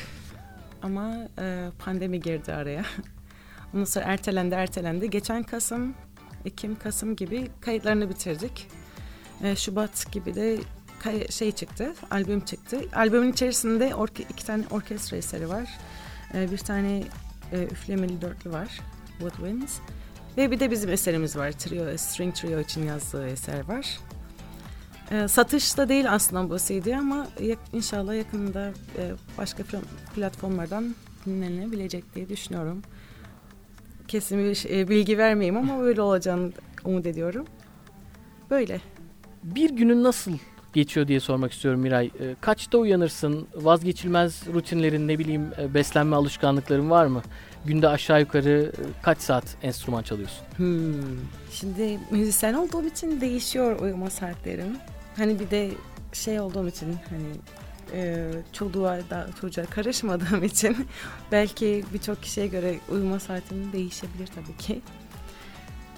ama 0.83 1.15
e, 1.39 1.69
pandemi 1.79 2.21
girdi 2.21 2.53
araya. 2.53 2.83
Ondan 3.75 3.85
sonra 3.85 4.05
ertelendi 4.05 4.55
ertelendi. 4.55 5.11
Geçen 5.11 5.43
Kasım, 5.43 5.95
Ekim, 6.47 6.79
Kasım 6.79 7.17
gibi 7.17 7.49
kayıtlarını 7.61 8.09
bitirdik. 8.11 8.69
E, 9.43 9.57
Şubat 9.57 10.13
gibi 10.13 10.35
de 10.35 10.59
kay- 11.03 11.29
şey 11.29 11.53
çıktı, 11.53 11.95
albüm 12.11 12.41
çıktı. 12.41 12.81
Albümün 12.95 13.33
içerisinde 13.33 13.95
orke- 13.95 14.23
iki 14.31 14.47
tane 14.47 14.65
orkestra 14.71 15.17
eseri 15.17 15.49
var. 15.49 15.69
E, 16.35 16.51
bir 16.51 16.59
tane 16.59 17.05
e, 17.53 17.63
üflemeli 17.65 18.21
dörtlü 18.21 18.51
var. 18.51 18.81
What 19.19 19.37
Wins. 19.37 19.79
Ve 20.37 20.51
bir 20.51 20.61
de 20.61 20.71
bizim 20.71 20.91
eserimiz 20.91 21.37
var. 21.37 21.53
Trio, 21.53 21.97
String 21.97 22.35
Trio 22.35 22.61
için 22.61 22.83
yazdığı 22.87 23.29
eser 23.29 23.69
var. 23.69 23.99
E, 25.11 25.29
satışta 25.29 25.89
değil 25.89 26.13
aslında 26.13 26.51
bu 26.51 26.59
CD 26.59 26.93
ama 26.99 27.27
yak, 27.41 27.59
inşallah 27.73 28.15
yakında 28.17 28.73
e, 28.99 29.13
başka 29.39 29.63
platformlardan 30.15 30.95
dinlenebilecek 31.27 32.15
diye 32.15 32.29
düşünüyorum. 32.29 32.83
Kesin 34.09 34.39
bir 34.39 34.71
e, 34.71 34.89
bilgi 34.89 35.19
vermeyeyim 35.19 35.57
ama 35.57 35.83
öyle 35.83 36.01
olacağını 36.01 36.53
umut 36.85 37.07
ediyorum. 37.07 37.45
Böyle. 38.51 38.81
Bir 39.43 39.71
günün 39.71 40.03
nasıl 40.05 40.33
geçiyor 40.73 41.09
diye 41.09 41.21
sormak 41.21 41.53
istiyorum 41.53 41.81
Miray. 41.81 42.07
E, 42.07 42.37
kaçta 42.41 42.79
uyanırsın? 42.79 43.47
Vazgeçilmez 43.55 44.43
rutinlerin 44.55 45.09
ne 45.09 45.19
bileyim 45.19 45.51
e, 45.59 45.75
beslenme 45.75 46.17
alışkanlıkların 46.17 46.91
var 46.91 47.07
mı? 47.07 47.23
Günde 47.65 47.89
aşağı 47.89 48.21
yukarı 48.21 48.73
kaç 49.03 49.19
saat 49.19 49.45
enstrüman 49.63 50.03
çalıyorsun? 50.03 50.47
Hmm. 50.57 50.95
Şimdi 51.53 51.99
müzisyen 52.11 52.55
olduğum 52.55 52.87
için 52.87 53.21
değişiyor 53.21 53.81
uyuma 53.81 54.11
saatlerim. 54.11 54.77
Hani 55.17 55.41
bir 55.41 55.51
de 55.51 55.71
şey 56.13 56.41
olduğum 56.41 56.69
için 56.69 56.89
hani 57.11 57.29
e, 57.93 58.31
çoluğa 58.53 58.99
da 59.11 59.27
çocuğa 59.41 59.65
karışmadığım 59.65 60.45
için 60.45 60.77
belki 61.33 61.85
birçok 61.95 62.23
kişiye 62.23 62.47
göre 62.47 62.77
uyuma 62.89 63.21
saatim 63.21 63.73
değişebilir 63.73 64.27
tabii 64.27 64.57
ki. 64.57 64.81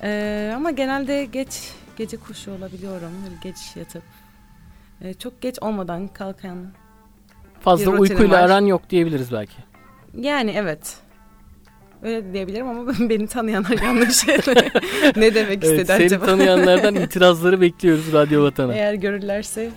E, 0.02 0.52
ama 0.57 0.71
genelde 0.71 1.25
geç 1.25 1.73
gece 1.97 2.16
kuşu 2.16 2.52
olabiliyorum. 2.52 3.12
Geç 3.42 3.57
yatıp 3.76 4.02
e, 5.00 5.14
çok 5.14 5.40
geç 5.40 5.59
olmadan 5.61 6.09
kalkan 6.09 6.66
Fazla 7.61 7.90
uykuyla 7.90 8.38
var. 8.38 8.45
aran 8.45 8.66
yok 8.66 8.90
diyebiliriz 8.90 9.33
belki. 9.33 9.57
Yani 10.14 10.50
evet. 10.57 10.97
Öyle 12.02 12.33
diyebilirim 12.33 12.68
ama 12.68 12.92
beni 12.99 13.26
tanıyanlar 13.26 13.83
yanlış 13.83 14.26
ne 15.16 15.35
demek 15.35 15.64
istedi 15.64 15.75
evet, 15.76 15.87
seni 15.87 16.07
acaba? 16.07 16.26
Seni 16.26 16.37
tanıyanlardan 16.37 16.95
itirazları 16.95 17.61
bekliyoruz 17.61 18.12
Radyo 18.12 18.42
Vatan'a. 18.45 18.75
Eğer 18.75 18.95
görürlerse 18.95 19.71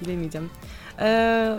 bilemeyeceğim. 0.00 0.50
Ee, 1.00 1.56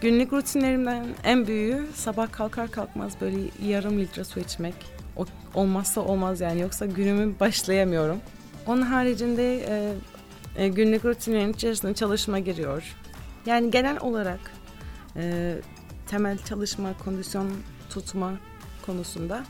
günlük 0.00 0.32
rutinlerimden 0.32 1.06
en 1.24 1.46
büyüğü 1.46 1.86
sabah 1.94 2.32
kalkar 2.32 2.70
kalkmaz 2.70 3.12
böyle 3.20 3.38
yarım 3.66 3.98
litre 3.98 4.24
su 4.24 4.40
içmek. 4.40 4.74
O, 5.16 5.26
olmazsa 5.54 6.00
olmaz 6.00 6.40
yani 6.40 6.60
yoksa 6.60 6.86
günümü 6.86 7.40
başlayamıyorum. 7.40 8.20
Onun 8.66 8.82
haricinde 8.82 9.64
e, 9.68 9.94
e, 10.56 10.68
günlük 10.68 11.04
rutinlerin 11.04 11.52
içerisinde 11.52 11.94
çalışma 11.94 12.38
giriyor. 12.38 12.96
Yani 13.46 13.70
genel 13.70 14.00
olarak 14.00 14.40
e, 15.16 15.54
temel 16.06 16.38
çalışma, 16.38 16.90
kondisyon 17.04 17.50
tutma 17.90 18.32
konusunda 18.86 19.44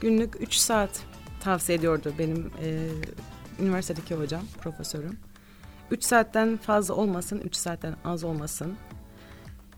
günlük 0.00 0.42
3 0.42 0.54
saat 0.54 1.00
tavsiye 1.40 1.78
ediyordu 1.78 2.12
benim 2.18 2.50
e, 2.62 2.88
üniversitedeki 3.60 4.14
hocam, 4.14 4.42
profesörüm. 4.60 5.18
3 5.92 6.04
saatten 6.04 6.56
fazla 6.56 6.94
olmasın, 6.94 7.40
3 7.44 7.56
saatten 7.56 7.96
az 8.04 8.24
olmasın. 8.24 8.76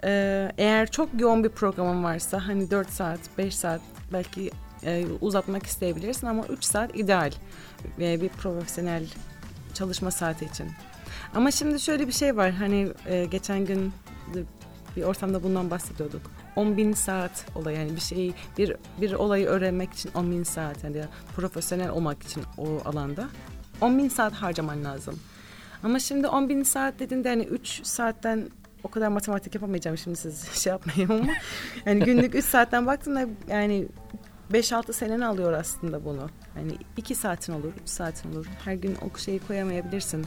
Ee, 0.05 0.53
eğer 0.59 0.91
çok 0.91 1.09
yoğun 1.21 1.45
bir 1.45 1.49
programın 1.49 2.05
varsa 2.05 2.49
hani 2.49 2.71
4 2.71 2.91
saat, 2.91 3.21
5 3.39 3.57
saat 3.57 3.81
belki 4.13 4.51
e, 4.85 5.07
uzatmak 5.21 5.67
isteyebilirsin 5.67 6.27
ama 6.27 6.45
3 6.47 6.65
saat 6.65 6.97
ideal 6.99 7.33
ve 7.99 8.21
bir 8.21 8.29
profesyonel 8.29 9.07
çalışma 9.75 10.11
saati 10.11 10.45
için. 10.45 10.71
Ama 11.35 11.51
şimdi 11.51 11.81
şöyle 11.81 12.07
bir 12.07 12.13
şey 12.13 12.37
var 12.37 12.51
hani 12.51 12.89
e, 13.07 13.25
geçen 13.25 13.65
gün 13.65 13.93
bir 14.97 15.03
ortamda 15.03 15.43
bundan 15.43 15.71
bahsediyorduk. 15.71 16.23
10 16.57 16.77
bin 16.77 16.93
saat 16.93 17.47
olay 17.55 17.75
yani 17.75 17.97
bir 17.97 18.01
şeyi 18.01 18.35
bir 18.59 18.77
bir 19.01 19.13
olayı 19.13 19.47
öğrenmek 19.47 19.93
için 19.93 20.11
10 20.15 20.31
bin 20.31 20.43
saat 20.43 20.85
yani 20.85 21.05
profesyonel 21.37 21.91
olmak 21.91 22.23
için 22.23 22.43
o 22.59 22.67
alanda 22.85 23.29
10 23.81 23.99
bin 23.99 24.09
saat 24.09 24.33
harcaman 24.33 24.85
lazım. 24.85 25.21
Ama 25.85 25.99
şimdi 25.99 26.29
10 26.29 26.49
bin 26.49 26.63
saat 26.63 26.99
dediğinde 26.99 27.29
hani 27.29 27.43
3 27.43 27.87
saatten 27.87 28.49
o 28.85 28.89
kadar 28.89 29.09
matematik 29.09 29.55
yapamayacağım 29.55 29.99
şimdi 29.99 30.17
siz 30.17 30.49
şey 30.63 30.71
yapmayayım 30.71 31.11
ama 31.11 31.33
yani 31.87 32.05
günlük 32.05 32.35
3 32.35 32.45
saatten 32.45 32.87
baktığında 32.87 33.27
yani 33.49 33.87
5-6 34.53 34.93
seneni 34.93 35.27
alıyor 35.27 35.53
aslında 35.53 36.05
bunu. 36.05 36.31
Hani 36.55 36.73
2 36.97 37.15
saatin 37.15 37.53
olur, 37.53 37.73
3 37.83 37.89
saatin 37.89 38.33
olur. 38.33 38.47
Her 38.65 38.75
gün 38.75 38.97
o 38.97 39.19
şeyi 39.19 39.39
koyamayabilirsin. 39.39 40.27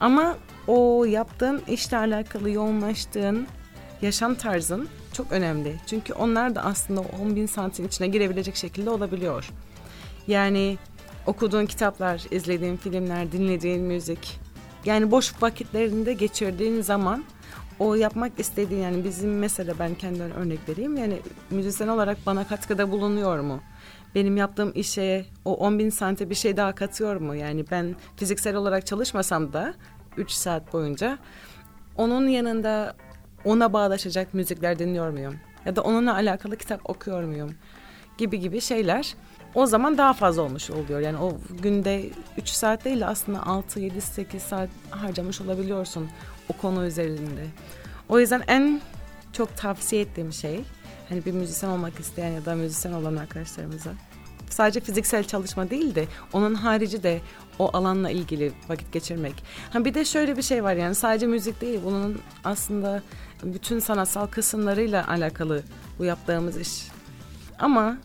Ama 0.00 0.36
o 0.66 1.04
yaptığın 1.04 1.62
işle 1.68 1.96
alakalı 1.96 2.50
yoğunlaştığın 2.50 3.46
yaşam 4.02 4.34
tarzın 4.34 4.88
çok 5.12 5.32
önemli. 5.32 5.76
Çünkü 5.86 6.12
onlar 6.12 6.54
da 6.54 6.64
aslında 6.64 7.00
10 7.00 7.36
bin 7.36 7.46
saatin 7.46 7.86
içine 7.86 8.08
girebilecek 8.08 8.56
şekilde 8.56 8.90
olabiliyor. 8.90 9.50
Yani 10.26 10.78
okuduğun 11.26 11.66
kitaplar, 11.66 12.22
izlediğin 12.30 12.76
filmler, 12.76 13.32
dinlediğin 13.32 13.82
müzik. 13.82 14.40
Yani 14.84 15.10
boş 15.10 15.42
vakitlerinde 15.42 16.12
geçirdiğin 16.12 16.80
zaman 16.80 17.24
o 17.78 17.94
yapmak 17.94 18.40
istediği 18.40 18.80
yani 18.80 19.04
bizim 19.04 19.38
mesela 19.38 19.74
ben 19.78 19.94
kendimden 19.94 20.30
örnek 20.30 20.68
vereyim 20.68 20.96
yani 20.96 21.18
müzisyen 21.50 21.88
olarak 21.88 22.18
bana 22.26 22.46
katkıda 22.46 22.90
bulunuyor 22.90 23.40
mu? 23.40 23.60
Benim 24.14 24.36
yaptığım 24.36 24.72
işe 24.74 25.26
o 25.44 25.54
10 25.54 25.78
bin 25.78 25.90
sante 25.90 26.30
bir 26.30 26.34
şey 26.34 26.56
daha 26.56 26.74
katıyor 26.74 27.16
mu? 27.16 27.34
Yani 27.34 27.64
ben 27.70 27.96
fiziksel 28.16 28.56
olarak 28.56 28.86
çalışmasam 28.86 29.52
da 29.52 29.74
3 30.16 30.30
saat 30.30 30.72
boyunca 30.72 31.18
onun 31.96 32.28
yanında 32.28 32.96
ona 33.44 33.72
bağdaşacak 33.72 34.34
müzikler 34.34 34.78
dinliyor 34.78 35.10
muyum? 35.10 35.34
Ya 35.64 35.76
da 35.76 35.82
onunla 35.82 36.14
alakalı 36.14 36.56
kitap 36.56 36.90
okuyor 36.90 37.22
muyum? 37.22 37.50
Gibi 38.18 38.40
gibi 38.40 38.60
şeyler 38.60 39.14
o 39.54 39.66
zaman 39.66 39.98
daha 39.98 40.12
fazla 40.12 40.42
olmuş 40.42 40.70
oluyor. 40.70 41.00
Yani 41.00 41.18
o 41.18 41.38
günde 41.62 42.10
3 42.38 42.48
saat 42.48 42.84
değil 42.84 43.00
de 43.00 43.06
aslında 43.06 43.46
6, 43.46 43.80
7, 43.80 44.00
8 44.00 44.42
saat 44.42 44.68
harcamış 44.90 45.40
olabiliyorsun 45.40 46.08
o 46.48 46.52
konu 46.52 46.86
üzerinde. 46.86 47.46
O 48.08 48.20
yüzden 48.20 48.42
en 48.48 48.80
çok 49.32 49.56
tavsiye 49.56 50.02
ettiğim 50.02 50.32
şey 50.32 50.60
hani 51.08 51.24
bir 51.24 51.32
müzisyen 51.32 51.70
olmak 51.70 52.00
isteyen 52.00 52.30
ya 52.30 52.44
da 52.44 52.54
müzisyen 52.54 52.92
olan 52.92 53.16
arkadaşlarımıza 53.16 53.90
sadece 54.50 54.80
fiziksel 54.80 55.24
çalışma 55.24 55.70
değil 55.70 55.94
de 55.94 56.06
onun 56.32 56.54
harici 56.54 57.02
de 57.02 57.20
o 57.58 57.76
alanla 57.76 58.10
ilgili 58.10 58.52
vakit 58.68 58.92
geçirmek. 58.92 59.44
Ha 59.70 59.84
bir 59.84 59.94
de 59.94 60.04
şöyle 60.04 60.36
bir 60.36 60.42
şey 60.42 60.64
var 60.64 60.74
yani 60.74 60.94
sadece 60.94 61.26
müzik 61.26 61.60
değil 61.60 61.80
bunun 61.84 62.20
aslında 62.44 63.02
bütün 63.42 63.78
sanatsal 63.78 64.26
kısımlarıyla 64.26 65.08
alakalı 65.08 65.62
bu 65.98 66.04
yaptığımız 66.04 66.56
iş. 66.56 66.88
Ama 67.58 67.96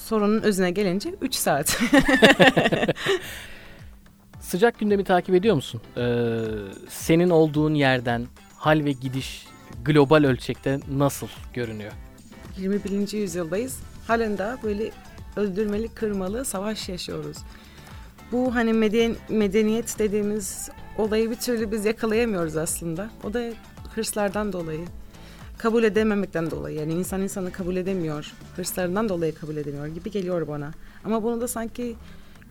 sorunun 0.00 0.42
özüne 0.42 0.70
gelince 0.70 1.14
3 1.20 1.34
saat. 1.34 1.78
Sıcak 4.40 4.78
gündemi 4.78 5.04
takip 5.04 5.34
ediyor 5.34 5.54
musun? 5.54 5.80
Ee, 5.96 6.38
senin 6.88 7.30
olduğun 7.30 7.74
yerden 7.74 8.26
hal 8.56 8.84
ve 8.84 8.92
gidiş 8.92 9.46
global 9.84 10.24
ölçekte 10.24 10.80
nasıl 10.92 11.28
görünüyor? 11.54 11.92
21. 12.58 13.12
yüzyıldayız. 13.12 13.78
Halen 14.06 14.38
daha 14.38 14.62
böyle 14.62 14.90
öldürmeli, 15.36 15.88
kırmalı 15.88 16.44
savaş 16.44 16.88
yaşıyoruz. 16.88 17.36
Bu 18.32 18.54
hani 18.54 18.72
meden 18.72 19.16
medeniyet 19.28 19.98
dediğimiz 19.98 20.70
olayı 20.98 21.30
bir 21.30 21.36
türlü 21.36 21.72
biz 21.72 21.84
yakalayamıyoruz 21.84 22.56
aslında. 22.56 23.10
O 23.24 23.34
da 23.34 23.42
hırslardan 23.94 24.52
dolayı. 24.52 24.86
Kabul 25.62 25.84
edememekten 25.84 26.50
dolayı. 26.50 26.78
Yani 26.78 26.92
insan 26.92 27.20
insanı 27.20 27.52
kabul 27.52 27.76
edemiyor. 27.76 28.32
Hırslarından 28.56 29.08
dolayı 29.08 29.34
kabul 29.34 29.56
edemiyor 29.56 29.86
gibi 29.86 30.10
geliyor 30.10 30.48
bana. 30.48 30.70
Ama 31.04 31.22
bunu 31.22 31.40
da 31.40 31.48
sanki 31.48 31.96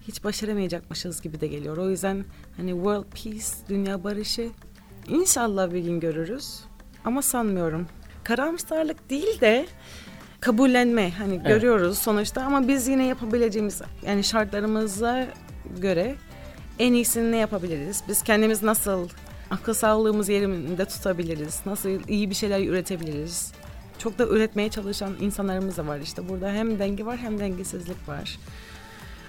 hiç 0.07 0.23
başaramayacakmışız 0.23 1.21
gibi 1.21 1.41
de 1.41 1.47
geliyor. 1.47 1.77
O 1.77 1.89
yüzden 1.89 2.25
hani 2.57 2.71
world 2.71 3.03
peace, 3.03 3.45
dünya 3.69 4.03
barışı 4.03 4.49
inşallah 5.07 5.73
bir 5.73 5.79
gün 5.79 5.99
görürüz. 5.99 6.59
Ama 7.05 7.21
sanmıyorum. 7.21 7.87
Karamsarlık 8.23 9.09
değil 9.09 9.41
de 9.41 9.65
kabullenme 10.39 11.11
hani 11.11 11.35
evet. 11.35 11.47
görüyoruz 11.47 11.97
sonuçta 11.97 12.41
ama 12.41 12.67
biz 12.67 12.87
yine 12.87 13.05
yapabileceğimiz 13.07 13.81
yani 14.05 14.23
şartlarımıza 14.23 15.27
göre 15.77 16.15
en 16.79 16.93
iyisini 16.93 17.31
ne 17.31 17.37
yapabiliriz? 17.37 18.03
Biz 18.07 18.23
kendimiz 18.23 18.63
nasıl 18.63 19.09
akıl 19.51 19.73
sağlığımız 19.73 20.29
yerinde 20.29 20.85
tutabiliriz? 20.85 21.61
Nasıl 21.65 21.89
iyi 22.07 22.29
bir 22.29 22.35
şeyler 22.35 22.67
üretebiliriz? 22.67 23.51
Çok 23.97 24.19
da 24.19 24.27
üretmeye 24.27 24.69
çalışan 24.69 25.15
insanlarımız 25.21 25.77
da 25.77 25.87
var 25.87 25.99
işte. 25.99 26.29
Burada 26.29 26.51
hem 26.51 26.79
denge 26.79 27.05
var 27.05 27.17
hem 27.17 27.39
dengesizlik 27.39 28.09
var. 28.09 28.39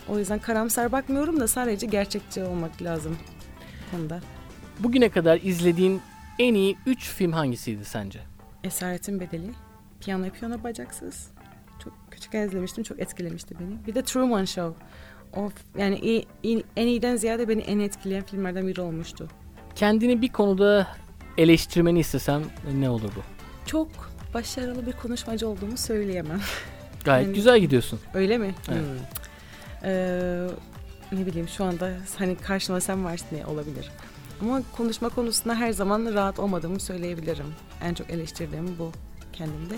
O 0.09 0.19
yüzden 0.19 0.39
karamsar 0.39 0.93
bakmıyorum 0.93 1.41
da 1.41 1.49
sadece 1.49 1.87
gerçekçi 1.87 2.45
olmak 2.45 2.83
lazım 2.83 3.17
konuda. 3.91 4.21
Bugüne 4.79 5.09
kadar 5.09 5.41
izlediğin 5.43 6.01
en 6.39 6.55
iyi 6.55 6.77
3 6.87 7.09
film 7.09 7.33
hangisiydi 7.33 7.85
sence? 7.85 8.21
Esaretin 8.65 9.21
Bedeli, 9.21 9.51
Piyano 10.01 10.31
Piyano 10.31 10.63
Bacaksız. 10.63 11.31
Çok 11.85 11.93
küçükken 12.11 12.47
izlemiştim, 12.47 12.85
çok 12.85 13.01
etkilemişti 13.01 13.55
beni. 13.61 13.87
Bir 13.87 13.95
de 13.95 14.03
Truman 14.03 14.45
Show. 14.45 14.85
Of, 15.33 15.53
yani 15.79 15.99
iyi, 15.99 16.27
iyi, 16.43 16.65
en 16.77 16.87
iyiden 16.87 17.17
ziyade 17.17 17.49
beni 17.49 17.61
en 17.61 17.79
etkileyen 17.79 18.25
filmlerden 18.25 18.67
biri 18.67 18.81
olmuştu. 18.81 19.29
Kendini 19.81 20.23
bir 20.23 20.29
konuda 20.29 20.87
eleştirmeni 21.39 22.01
istesem 22.01 22.43
ne 22.75 22.91
olur 22.91 23.11
bu? 23.17 23.21
Çok 23.67 23.89
başarılı 24.35 24.87
bir 24.87 24.93
konuşmacı 24.93 25.49
olduğumu 25.49 25.77
söyleyemem. 25.77 26.41
Gayet 27.05 27.27
yani, 27.27 27.35
güzel 27.35 27.61
gidiyorsun. 27.61 28.01
Öyle 28.15 28.39
mi? 28.39 28.55
Evet. 28.69 28.81
Hmm. 28.81 29.91
Ee, 29.91 30.47
ne 31.13 31.27
bileyim 31.27 31.49
şu 31.49 31.65
anda 31.65 31.91
hani 32.19 32.37
karşıma 32.37 32.81
sen 32.81 33.05
varsın 33.05 33.27
diye 33.31 33.47
olabilir. 33.47 33.91
Ama 34.43 34.63
konuşma 34.77 35.09
konusunda 35.09 35.55
her 35.55 35.73
zaman 35.73 36.15
rahat 36.15 36.39
olmadığımı 36.39 36.81
söyleyebilirim. 36.81 37.55
En 37.83 37.95
çok 37.95 38.11
eleştirdiğim 38.11 38.79
bu 38.79 38.93
kendimde. 39.33 39.75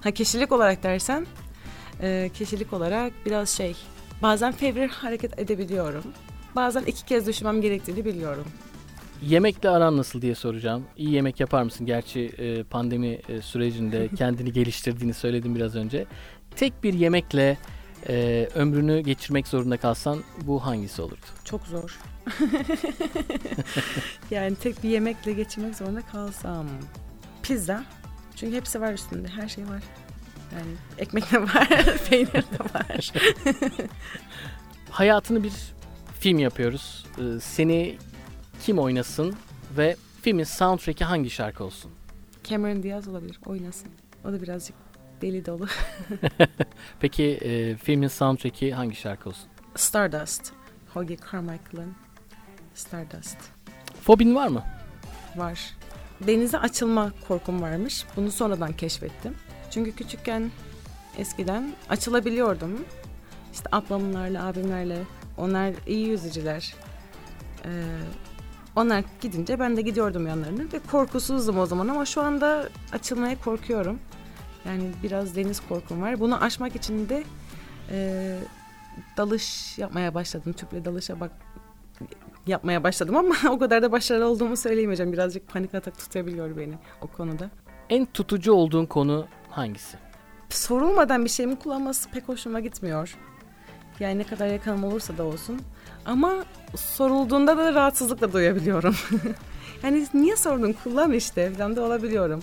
Ha 0.00 0.10
kişilik 0.10 0.52
olarak 0.52 0.82
dersen, 0.82 1.26
e, 2.02 2.30
kişilik 2.34 2.72
olarak 2.72 3.12
biraz 3.26 3.48
şey, 3.48 3.76
bazen 4.22 4.52
fevri 4.52 4.86
hareket 4.86 5.38
edebiliyorum. 5.38 6.04
Bazen 6.56 6.82
iki 6.82 7.04
kez 7.04 7.26
düşünmem 7.26 7.60
gerektiğini 7.60 8.04
biliyorum. 8.04 8.46
Yemekle 9.28 9.68
aran 9.68 9.96
nasıl 9.96 10.22
diye 10.22 10.34
soracağım. 10.34 10.84
İyi 10.96 11.10
yemek 11.10 11.40
yapar 11.40 11.62
mısın? 11.62 11.86
Gerçi 11.86 12.20
e, 12.20 12.62
pandemi 12.62 13.18
e, 13.28 13.42
sürecinde 13.42 14.08
kendini 14.16 14.52
geliştirdiğini 14.52 15.14
söyledim 15.14 15.54
biraz 15.54 15.76
önce. 15.76 16.06
Tek 16.56 16.84
bir 16.84 16.94
yemekle 16.94 17.58
e, 18.08 18.48
ömrünü 18.54 19.00
geçirmek 19.00 19.48
zorunda 19.48 19.76
kalsan 19.76 20.22
bu 20.42 20.66
hangisi 20.66 21.02
olurdu? 21.02 21.26
Çok 21.44 21.66
zor. 21.66 21.98
yani 24.30 24.56
tek 24.56 24.82
bir 24.82 24.88
yemekle 24.88 25.32
geçirmek 25.32 25.76
zorunda 25.76 26.02
kalsam. 26.02 26.66
Pizza. 27.42 27.84
Çünkü 28.36 28.56
hepsi 28.56 28.80
var 28.80 28.92
üstünde. 28.92 29.28
Her 29.28 29.48
şey 29.48 29.64
var. 29.64 29.82
Yani 30.54 30.72
ekmek 30.98 31.32
de 31.32 31.42
var, 31.42 31.68
peynir 32.10 32.32
de 32.32 32.58
var. 32.74 33.12
Hayatını 34.90 35.44
bir 35.44 35.52
film 36.20 36.38
yapıyoruz. 36.38 37.06
Ee, 37.18 37.40
seni 37.40 37.98
kim 38.62 38.78
oynasın 38.78 39.36
ve 39.76 39.96
filmin 40.22 40.44
soundtrack'i 40.44 41.04
hangi 41.04 41.30
şarkı 41.30 41.64
olsun? 41.64 41.90
Cameron 42.44 42.82
Diaz 42.82 43.08
olabilir. 43.08 43.40
Oynasın. 43.46 43.88
O 44.24 44.32
da 44.32 44.42
birazcık 44.42 44.76
deli 45.20 45.46
dolu. 45.46 45.66
Peki 47.00 47.24
e, 47.24 47.76
filmin 47.76 48.08
soundtrack'i 48.08 48.72
hangi 48.72 48.96
şarkı 48.96 49.28
olsun? 49.28 49.48
Stardust. 49.74 50.52
Hoagie 50.94 51.16
Carmichael'ın 51.32 51.94
Stardust. 52.74 53.36
Fobin 54.02 54.34
var 54.34 54.48
mı? 54.48 54.64
Var. 55.36 55.74
Denize 56.26 56.58
açılma 56.58 57.12
korkum 57.28 57.62
varmış. 57.62 58.04
Bunu 58.16 58.30
sonradan 58.30 58.72
keşfettim. 58.72 59.34
Çünkü 59.70 59.92
küçükken 59.92 60.50
eskiden 61.18 61.72
açılabiliyordum. 61.88 62.84
İşte 63.52 63.68
ablamlarla, 63.72 64.46
abimlerle. 64.46 64.98
Onlar 65.38 65.74
iyi 65.86 66.06
yüzücüler. 66.08 66.74
Ee, 67.64 67.70
onlar 68.76 69.04
gidince 69.20 69.58
ben 69.58 69.76
de 69.76 69.82
gidiyordum 69.82 70.26
yanlarına 70.26 70.62
ve 70.72 70.78
korkusuzdum 70.90 71.58
o 71.58 71.66
zaman 71.66 71.88
ama 71.88 72.04
şu 72.04 72.22
anda 72.22 72.68
açılmaya 72.92 73.40
korkuyorum. 73.40 73.98
Yani 74.66 74.84
biraz 75.02 75.36
deniz 75.36 75.60
korkum 75.68 76.02
var. 76.02 76.20
Bunu 76.20 76.42
aşmak 76.42 76.76
için 76.76 77.08
de 77.08 77.24
e, 77.90 78.38
dalış 79.16 79.78
yapmaya 79.78 80.14
başladım. 80.14 80.52
Tüple 80.52 80.84
dalışa 80.84 81.20
bak 81.20 81.30
yapmaya 82.46 82.84
başladım 82.84 83.16
ama 83.16 83.34
o 83.50 83.58
kadar 83.58 83.82
da 83.82 83.92
başarılı 83.92 84.28
olduğumu 84.28 84.56
söyleyemeyeceğim. 84.56 85.12
Birazcık 85.12 85.48
panik 85.48 85.74
atak 85.74 85.98
tutabiliyor 85.98 86.56
beni 86.56 86.74
o 87.00 87.06
konuda. 87.06 87.50
En 87.90 88.06
tutucu 88.06 88.52
olduğun 88.52 88.86
konu 88.86 89.26
hangisi? 89.50 89.96
Sorulmadan 90.48 91.24
bir 91.24 91.30
şeyimi 91.30 91.56
kullanması 91.56 92.10
pek 92.10 92.28
hoşuma 92.28 92.60
gitmiyor. 92.60 93.16
Yani 94.00 94.18
ne 94.18 94.24
kadar 94.24 94.46
yakınım 94.46 94.84
olursa 94.84 95.18
da 95.18 95.24
olsun. 95.24 95.60
Ama 96.06 96.44
sorulduğunda 96.76 97.56
da 97.56 97.74
rahatsızlıkla 97.74 98.32
duyabiliyorum. 98.32 98.96
yani 99.82 100.06
niye 100.14 100.36
sordun 100.36 100.72
kullan 100.84 101.12
işte 101.12 101.52
falan 101.52 101.76
da 101.76 101.82
olabiliyorum. 101.82 102.42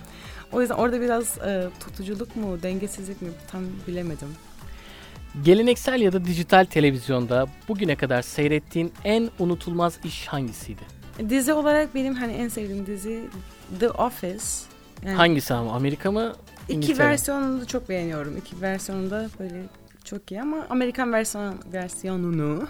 O 0.52 0.62
yüzden 0.62 0.76
orada 0.76 1.02
biraz 1.02 1.38
e, 1.38 1.67
tutuculuk 1.80 2.36
mu, 2.36 2.63
dengesizlik 2.63 3.22
mi 3.22 3.30
tam 3.52 3.63
bilemedim. 3.88 4.28
Geleneksel 5.43 6.02
ya 6.02 6.13
da 6.13 6.26
dijital 6.26 6.65
televizyonda 6.65 7.48
bugüne 7.67 7.95
kadar 7.95 8.22
seyrettiğin 8.22 8.93
en 9.04 9.30
unutulmaz 9.39 10.00
iş 10.04 10.28
hangisiydi? 10.28 10.82
Dizi 11.30 11.54
olarak 11.54 11.95
benim 11.95 12.15
hani 12.15 12.34
en 12.34 12.48
sevdiğim 12.48 12.86
dizi 12.86 13.24
The 13.80 13.89
Office. 13.89 14.45
Yani 15.06 15.15
Hangisi 15.15 15.54
ama 15.54 15.72
Amerika 15.74 16.12
mı? 16.12 16.34
İngiltere? 16.69 16.93
İki 16.93 17.00
versiyonunu 17.04 17.62
da 17.62 17.65
çok 17.65 17.89
beğeniyorum. 17.89 18.38
İki 18.38 18.62
versiyonu 18.62 19.12
da 19.12 19.30
böyle 19.39 19.63
çok 20.04 20.32
iyi 20.32 20.42
ama 20.42 20.68
Amerikan 20.70 21.14
versiyon, 21.14 21.56
versiyonunu 21.74 22.68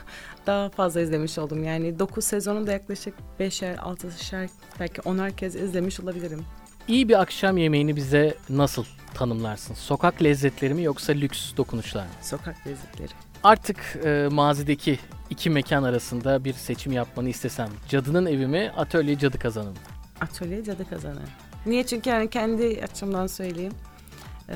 daha 0.47 0.69
fazla 0.69 1.01
izlemiş 1.01 1.37
oldum. 1.37 1.63
Yani 1.63 1.99
9 1.99 2.25
sezonu 2.25 2.67
da 2.67 2.71
yaklaşık 2.71 3.13
5'er, 3.39 3.75
6'şer 3.75 4.49
belki 4.79 5.01
10'ar 5.01 5.35
kez 5.35 5.55
izlemiş 5.55 5.99
olabilirim. 5.99 6.45
İyi 6.87 7.09
bir 7.09 7.21
akşam 7.21 7.57
yemeğini 7.57 7.95
bize 7.95 8.37
nasıl 8.49 8.85
tanımlarsın? 9.13 9.73
Sokak 9.73 10.23
lezzetleri 10.23 10.73
mi 10.73 10.83
yoksa 10.83 11.13
lüks 11.13 11.57
dokunuşlar 11.57 12.03
mı? 12.03 12.11
Sokak 12.21 12.67
lezzetleri. 12.67 13.11
Artık 13.43 13.77
e, 14.05 14.27
mazideki 14.31 14.99
iki 15.29 15.49
mekan 15.49 15.83
arasında 15.83 16.43
bir 16.43 16.53
seçim 16.53 16.91
yapmanı 16.91 17.29
istesem 17.29 17.69
cadının 17.89 18.25
evi 18.25 18.47
mi 18.47 18.71
atölye 18.77 19.17
cadı 19.17 19.39
kazanı 19.39 19.69
mı? 19.69 19.77
Atölye 20.21 20.63
cadı 20.63 20.89
kazanı. 20.89 21.21
Niye? 21.65 21.85
Çünkü 21.85 22.09
yani 22.09 22.29
kendi 22.29 22.81
açımdan 22.83 23.27
söyleyeyim. 23.27 23.73
Ee, 24.49 24.55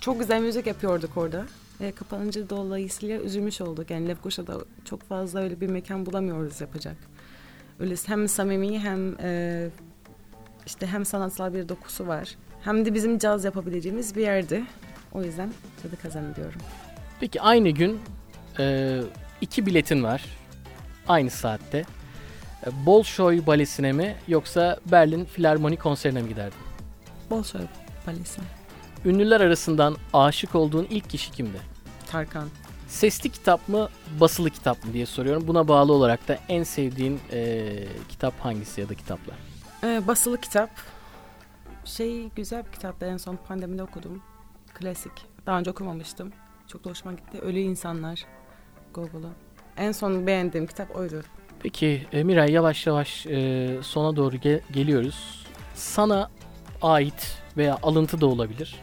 çok 0.00 0.20
güzel 0.20 0.40
müzik 0.40 0.66
yapıyorduk 0.66 1.16
orada. 1.16 1.46
E, 1.80 1.92
kapanınca 1.92 2.50
dolayısıyla 2.50 3.20
üzülmüş 3.20 3.60
olduk. 3.60 3.90
Yani 3.90 4.08
Lefkoşa'da 4.08 4.58
çok 4.84 5.02
fazla 5.02 5.40
öyle 5.40 5.60
bir 5.60 5.66
mekan 5.66 6.06
bulamıyoruz 6.06 6.60
yapacak. 6.60 6.96
Öyle 7.80 7.94
hem 8.06 8.28
samimi 8.28 8.78
hem 8.78 9.14
e, 9.20 9.68
işte 10.66 10.86
hem 10.86 11.04
sanatsal 11.04 11.54
bir 11.54 11.68
dokusu 11.68 12.06
var. 12.06 12.36
Hem 12.62 12.84
de 12.84 12.94
bizim 12.94 13.18
caz 13.18 13.44
yapabileceğimiz 13.44 14.16
bir 14.16 14.22
yerdi. 14.22 14.64
O 15.12 15.22
yüzden 15.22 15.52
tadı 15.82 15.96
kazanı 16.02 16.36
diyorum. 16.36 16.60
Peki 17.20 17.40
aynı 17.40 17.68
gün 17.68 18.00
e, 18.58 19.00
iki 19.40 19.66
biletin 19.66 20.02
var. 20.02 20.24
Aynı 21.08 21.30
saatte. 21.30 21.78
E, 22.66 22.86
Bolşoy 22.86 23.46
Balesi'ne 23.46 23.92
mi 23.92 24.16
yoksa 24.28 24.78
Berlin 24.86 25.24
Filarmoni 25.24 25.76
konserine 25.76 26.22
mi 26.22 26.28
giderdin? 26.28 26.58
Bolşoy 27.30 27.62
Balesi'ne. 28.06 28.57
Ünlüler 29.04 29.40
arasından 29.40 29.96
aşık 30.12 30.54
olduğun 30.54 30.86
ilk 30.90 31.10
kişi 31.10 31.30
kimdi? 31.30 31.58
Tarkan. 32.10 32.48
Sesli 32.88 33.30
kitap 33.30 33.68
mı, 33.68 33.88
basılı 34.20 34.50
kitap 34.50 34.84
mı 34.84 34.92
diye 34.92 35.06
soruyorum. 35.06 35.48
Buna 35.48 35.68
bağlı 35.68 35.92
olarak 35.92 36.28
da 36.28 36.38
en 36.48 36.62
sevdiğin 36.62 37.20
e, 37.32 37.74
kitap 38.08 38.40
hangisi 38.40 38.80
ya 38.80 38.88
da 38.88 38.94
kitaplar? 38.94 39.36
Ee, 39.84 40.02
basılı 40.06 40.40
kitap. 40.40 40.70
Şey 41.84 42.28
güzel 42.28 42.66
bir 42.66 42.72
kitaptı 42.72 43.06
en 43.06 43.16
son 43.16 43.38
pandemide 43.48 43.82
okudum. 43.82 44.22
Klasik. 44.74 45.12
Daha 45.46 45.58
önce 45.58 45.70
okumamıştım. 45.70 46.32
Çok 46.66 46.84
da 46.84 46.90
hoşuma 46.90 47.12
gitti. 47.12 47.38
Ölü 47.38 47.58
İnsanlar. 47.58 48.24
Gogol'u. 48.94 49.30
En 49.76 49.92
son 49.92 50.26
beğendiğim 50.26 50.66
kitap 50.66 50.96
oydu. 50.96 51.22
Peki 51.60 52.06
e, 52.12 52.24
Miray 52.24 52.52
yavaş 52.52 52.86
yavaş 52.86 53.26
e, 53.26 53.68
sona 53.82 54.16
doğru 54.16 54.36
ge- 54.36 54.60
geliyoruz. 54.72 55.46
Sana 55.74 56.30
ait 56.82 57.38
veya 57.56 57.78
alıntı 57.82 58.20
da 58.20 58.26
olabilir. 58.26 58.76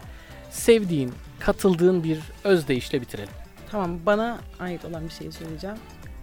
Sevdiğin, 0.55 1.13
katıldığın 1.39 2.03
bir 2.03 2.19
özdeyişle 2.43 3.01
bitirelim. 3.01 3.33
Tamam 3.71 3.99
bana 4.05 4.39
ait 4.59 4.85
olan 4.85 5.05
bir 5.05 5.13
şeyi 5.13 5.31
söyleyeceğim. 5.31 5.77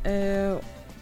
Ee, 0.06 0.52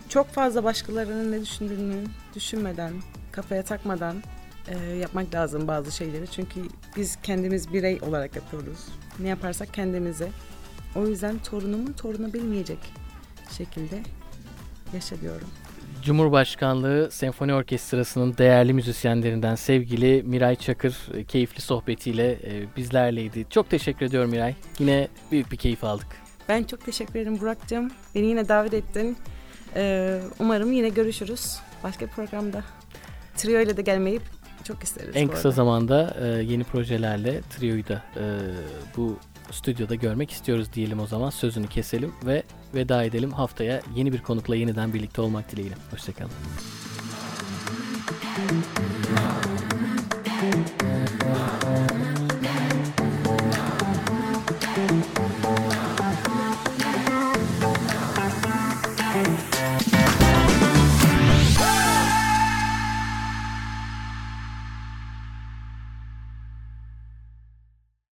çok 0.09 0.29
fazla 0.29 0.64
başkalarının 0.64 1.33
ne 1.33 1.40
düşündüğünü 1.40 2.05
düşünmeden, 2.35 2.93
kafaya 3.33 3.62
takmadan 3.62 4.23
e, 4.69 4.79
yapmak 4.79 5.35
lazım 5.35 5.69
bazı 5.69 5.93
şeyleri. 5.93 6.27
Çünkü 6.31 6.61
biz 6.97 7.19
kendimiz 7.23 7.73
birey 7.73 7.99
olarak 8.03 8.37
yapıyoruz. 8.37 8.79
Ne 9.19 9.29
yaparsak 9.29 9.75
kendimize. 9.75 10.29
O 10.97 11.07
yüzden 11.07 11.38
torunumun 11.38 11.93
torunu 11.93 12.33
bilmeyecek 12.33 12.79
şekilde 13.51 14.03
yaşa 14.95 15.21
diyorum. 15.21 15.49
Cumhurbaşkanlığı 16.03 17.11
Senfoni 17.11 17.55
Orkestrası'nın 17.55 18.37
değerli 18.39 18.73
müzisyenlerinden 18.73 19.55
sevgili 19.55 20.23
Miray 20.23 20.57
Çakır 20.57 20.97
e, 21.15 21.25
keyifli 21.25 21.61
sohbetiyle 21.61 22.33
e, 22.33 22.77
bizlerleydi. 22.77 23.47
Çok 23.51 23.71
teşekkür 23.71 24.07
ediyorum 24.07 24.31
Miray. 24.31 24.55
Yine 24.79 25.09
büyük 25.31 25.53
bir 25.53 25.57
keyif 25.57 25.85
aldık. 25.85 26.07
Ben 26.49 26.65
çok 26.65 26.85
teşekkür 26.85 27.15
ederim 27.15 27.41
Burak'cığım. 27.41 27.91
Beni 28.15 28.27
yine 28.27 28.49
davet 28.49 28.75
ettin. 28.75 29.17
Ee, 29.77 30.21
umarım 30.39 30.73
yine 30.73 30.89
görüşürüz 30.89 31.57
başka 31.85 32.07
bir 32.07 32.11
programda. 32.11 32.65
Trio 33.37 33.61
ile 33.61 33.77
de 33.77 33.83
gelmeyi 33.83 34.21
çok 34.65 34.83
isteriz. 34.83 35.17
En 35.17 35.29
kısa 35.29 35.49
arada. 35.49 35.57
zamanda 35.57 36.17
e, 36.23 36.27
yeni 36.27 36.65
projelerle 36.65 37.41
Trio'yu 37.41 37.89
da 37.89 38.03
e, 38.17 38.25
bu 38.97 39.19
stüdyoda 39.51 39.95
görmek 39.95 40.31
istiyoruz 40.31 40.73
diyelim 40.75 41.01
o 41.01 41.07
zaman. 41.07 41.31
Sözünü 41.31 41.67
keselim 41.67 42.13
ve 42.27 42.43
veda 42.75 43.05
edelim. 43.05 43.33
Haftaya 43.33 43.83
yeni 43.97 44.13
bir 44.13 44.23
konukla 44.23 44.57
yeniden 44.57 44.95
birlikte 44.95 45.23
olmak 45.23 45.53
dileğiyle. 45.53 45.75
Hoşçakalın. 45.91 46.33